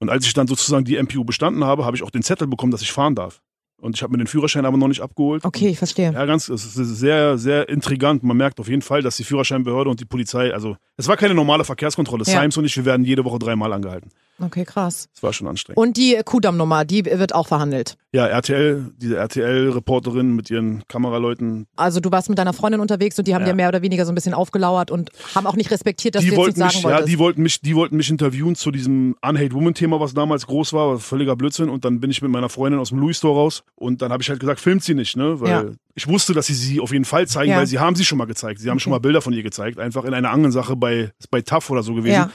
[0.00, 2.72] und als ich dann sozusagen die MPU bestanden habe, habe ich auch den Zettel bekommen,
[2.72, 3.40] dass ich fahren darf.
[3.84, 5.44] Und ich habe mir den Führerschein aber noch nicht abgeholt.
[5.44, 6.12] Okay, ich verstehe.
[6.12, 8.22] Ja, ganz, es ist sehr, sehr intrigant.
[8.22, 11.34] Man merkt auf jeden Fall, dass die Führerscheinbehörde und die Polizei, also es war keine
[11.34, 12.24] normale Verkehrskontrolle.
[12.26, 12.40] Ja.
[12.40, 14.10] Simes und ich, wir werden jede Woche dreimal angehalten.
[14.40, 15.08] Okay, krass.
[15.14, 15.76] Das war schon anstrengend.
[15.78, 17.96] Und die Kudamm-Nummer, die wird auch verhandelt.
[18.10, 23.28] ja, RTL, diese RTL-Reporterin mit ihren Kameraleuten, Also du warst mit deiner Freundin unterwegs und
[23.28, 23.48] die haben Ja.
[23.48, 26.30] dir mehr oder weniger so ein bisschen aufgelauert und haben auch nicht respektiert, dass die
[26.30, 27.08] du jetzt nichts mich, sagen ja, wolltest.
[27.12, 30.72] die wollten mich, die wollten mich interviewen zu diesem Unhate Woman Thema, was damals groß
[30.72, 31.68] war, was völliger Blödsinn.
[31.68, 34.22] Und dann bin ich mit meiner Freundin aus dem Louis Store raus und dann habe
[34.22, 35.64] ich halt gesagt, filmt sie nicht, ne, weil Ja.
[35.94, 37.58] ich wusste, dass sie sie auf jeden Fall zeigen, Ja.
[37.58, 38.60] weil sie haben sie schon mal gezeigt.
[38.60, 41.40] Sie haben schon mal Bilder von ihr gezeigt, einfach in einer anderen Sache bei bei
[41.42, 42.14] TAF oder so gewesen.
[42.14, 42.30] Ja.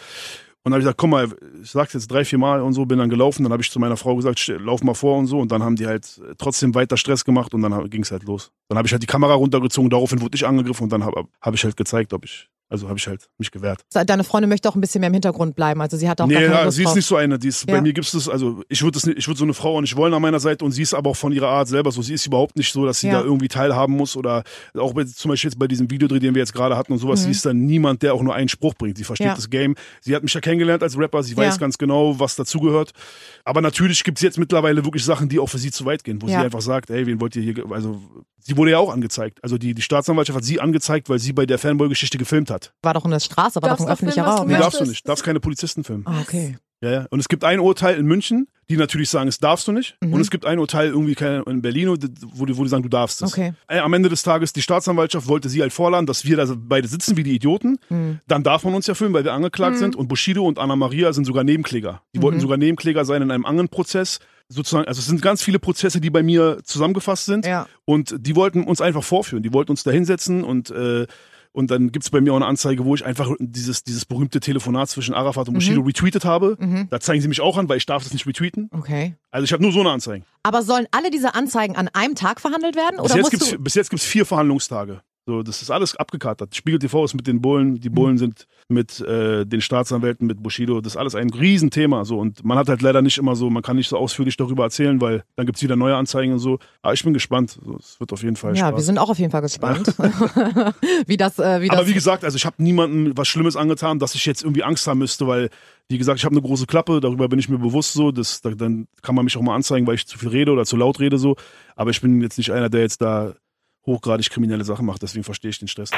[0.63, 1.29] Und dann habe ich gesagt, komm mal,
[1.63, 3.43] ich sag's jetzt drei, vier Mal und so, bin dann gelaufen.
[3.43, 5.39] Dann habe ich zu meiner Frau gesagt, "Steh- lauf mal vor und so.
[5.39, 8.51] Und dann haben die halt trotzdem weiter Stress gemacht und dann ging's halt los.
[8.67, 11.53] Dann habe ich halt die Kamera runtergezogen, daraufhin wurde ich angegriffen und dann habe hab
[11.53, 13.81] ich halt gezeigt, ob ich, also habe ich halt mich gewehrt.
[13.91, 15.81] Deine Freundin möchte auch ein bisschen mehr im Hintergrund bleiben.
[15.81, 17.37] Also sie hat auch Nee, gar keine ja, sie ist nicht so eine.
[17.39, 17.75] Die ist, Ja.
[17.75, 20.13] Bei mir gibt's das, also ich würde ich würde so eine Frau auch nicht wollen
[20.13, 22.01] an meiner Seite und sie ist aber auch von ihrer Art selber so.
[22.01, 23.19] Sie ist überhaupt nicht so, dass sie Ja.
[23.19, 24.43] da irgendwie teilhaben muss oder
[24.77, 27.23] auch bei, zum Beispiel jetzt bei diesem Videodreh, den wir jetzt gerade hatten und sowas.
[27.23, 28.97] Sie ist dann niemand, der auch nur einen Spruch bringt.
[28.97, 29.35] Sie versteht Mhm.
[29.35, 29.75] Das Game.
[30.01, 31.23] Sie hat mich ja kennengelernt als Rapper.
[31.23, 32.91] Sie weiß ganz genau, was dazugehört.
[33.45, 36.27] Aber natürlich gibt's jetzt mittlerweile wirklich Sachen, die auch für sie zu weit gehen, wo
[36.27, 37.99] sie einfach sagt, ey, wen wollt ihr hier, ge-" also
[38.41, 39.39] sie wurde ja auch angezeigt.
[39.43, 42.58] Also die, die Staatsanwaltschaft hat sie angezeigt, weil sie bei der Fanboy-Geschichte gefilmt hat.
[42.81, 44.47] War doch eine Straße, war Darfst doch ein öffentlicher Raum.
[44.47, 45.07] Nee, darfst du nicht.
[45.07, 46.03] Darfst keine Polizisten filmen.
[46.05, 46.57] Ah, okay.
[46.81, 47.05] Ja, ja.
[47.09, 49.97] Und es gibt ein Urteil in München, die natürlich sagen, es darfst du nicht.
[50.01, 50.13] Mhm.
[50.13, 51.95] Und es gibt ein Urteil irgendwie in Berlin, wo
[52.45, 53.33] die, wo die sagen, du darfst es.
[53.33, 53.53] Okay.
[53.67, 56.87] Äh, Am Ende des Tages, die Staatsanwaltschaft wollte sie halt vorladen, dass wir da beide
[56.87, 57.79] sitzen wie die Idioten.
[57.89, 58.19] Mhm.
[58.27, 59.95] Dann darf man uns ja filmen, weil wir angeklagt sind.
[59.95, 62.01] Und Bushido und Anna Maria sind sogar Nebenkläger.
[62.13, 62.23] Die Mhm.
[62.23, 64.19] wollten sogar Nebenkläger sein in einem anderen Prozess.
[64.47, 67.45] Sozusagen, also es sind ganz viele Prozesse, die bei mir zusammengefasst sind.
[67.45, 67.67] Ja.
[67.85, 69.43] Und die wollten uns einfach vorführen.
[69.43, 71.05] Die wollten uns da hinsetzen und äh,
[71.59, 74.89] und dann gibt's bei mir auch eine Anzeige, wo ich einfach dieses, dieses berühmte Telefonat
[74.89, 75.57] zwischen Arafat und Mhm.
[75.59, 76.57] Bushido retweetet habe.
[76.89, 78.69] Da zeigen sie mich auch an, weil ich darf das nicht retweeten.
[78.71, 79.15] Okay.
[79.29, 80.23] Also ich habe nur so eine Anzeige.
[80.41, 82.95] Aber sollen alle diese Anzeigen an einem Tag verhandelt werden?
[83.01, 85.01] Bis Oder jetzt, gibt's, bis jetzt gibt's vier Verhandlungstage.
[85.25, 86.55] So, das ist alles abgekatert.
[86.55, 90.81] Spiegel TV ist mit den Bullen, die Bullen sind mit äh, den Staatsanwälten, mit Bushido.
[90.81, 92.03] Das ist alles ein Riesenthema.
[92.03, 92.17] So.
[92.17, 94.99] Und man hat halt leider nicht immer so, man kann nicht so ausführlich darüber erzählen,
[95.01, 96.57] weil dann gibt's wieder neue Anzeigen und so.
[96.81, 97.59] Aber ich bin gespannt.
[97.63, 98.77] So, es wird auf jeden Fall Ja, Spaß.
[98.77, 99.87] wir sind auch auf jeden Fall gespannt,
[101.05, 103.99] wie das, äh, wie das Aber wie gesagt, also ich habe niemandem was Schlimmes angetan,
[103.99, 105.49] dass ich jetzt irgendwie Angst haben müsste, weil,
[105.89, 108.11] wie gesagt, ich habe eine große Klappe, darüber bin ich mir bewusst so.
[108.11, 110.65] Das, da, dann kann man mich auch mal anzeigen, weil ich zu viel rede oder
[110.65, 111.35] zu laut rede so.
[111.75, 113.33] Aber ich bin jetzt nicht einer, der jetzt da
[113.89, 115.91] hochgradig kriminelle Sachen macht, deswegen verstehe ich den Stress.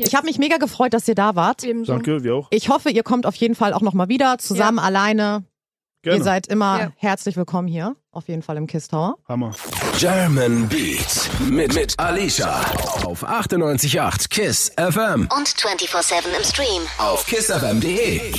[0.00, 1.64] Ich habe mich mega gefreut, dass ihr da wart.
[1.64, 1.92] Ebenso.
[1.92, 2.48] Danke, wir auch.
[2.50, 5.44] Ich hoffe, ihr kommt auf jeden Fall auch nochmal wieder, zusammen, alleine.
[6.02, 6.18] Gerne.
[6.18, 6.92] Ihr seid immer Ja.
[6.96, 9.16] herzlich willkommen hier, auf jeden Fall im Kiss Tower.
[9.28, 9.52] Hammer.
[9.98, 12.60] German Beat mit, mit Alicia
[13.04, 16.82] auf 98.8 KISS FM Und 24-7 im Stream.
[16.98, 18.32] auf kissfm.de.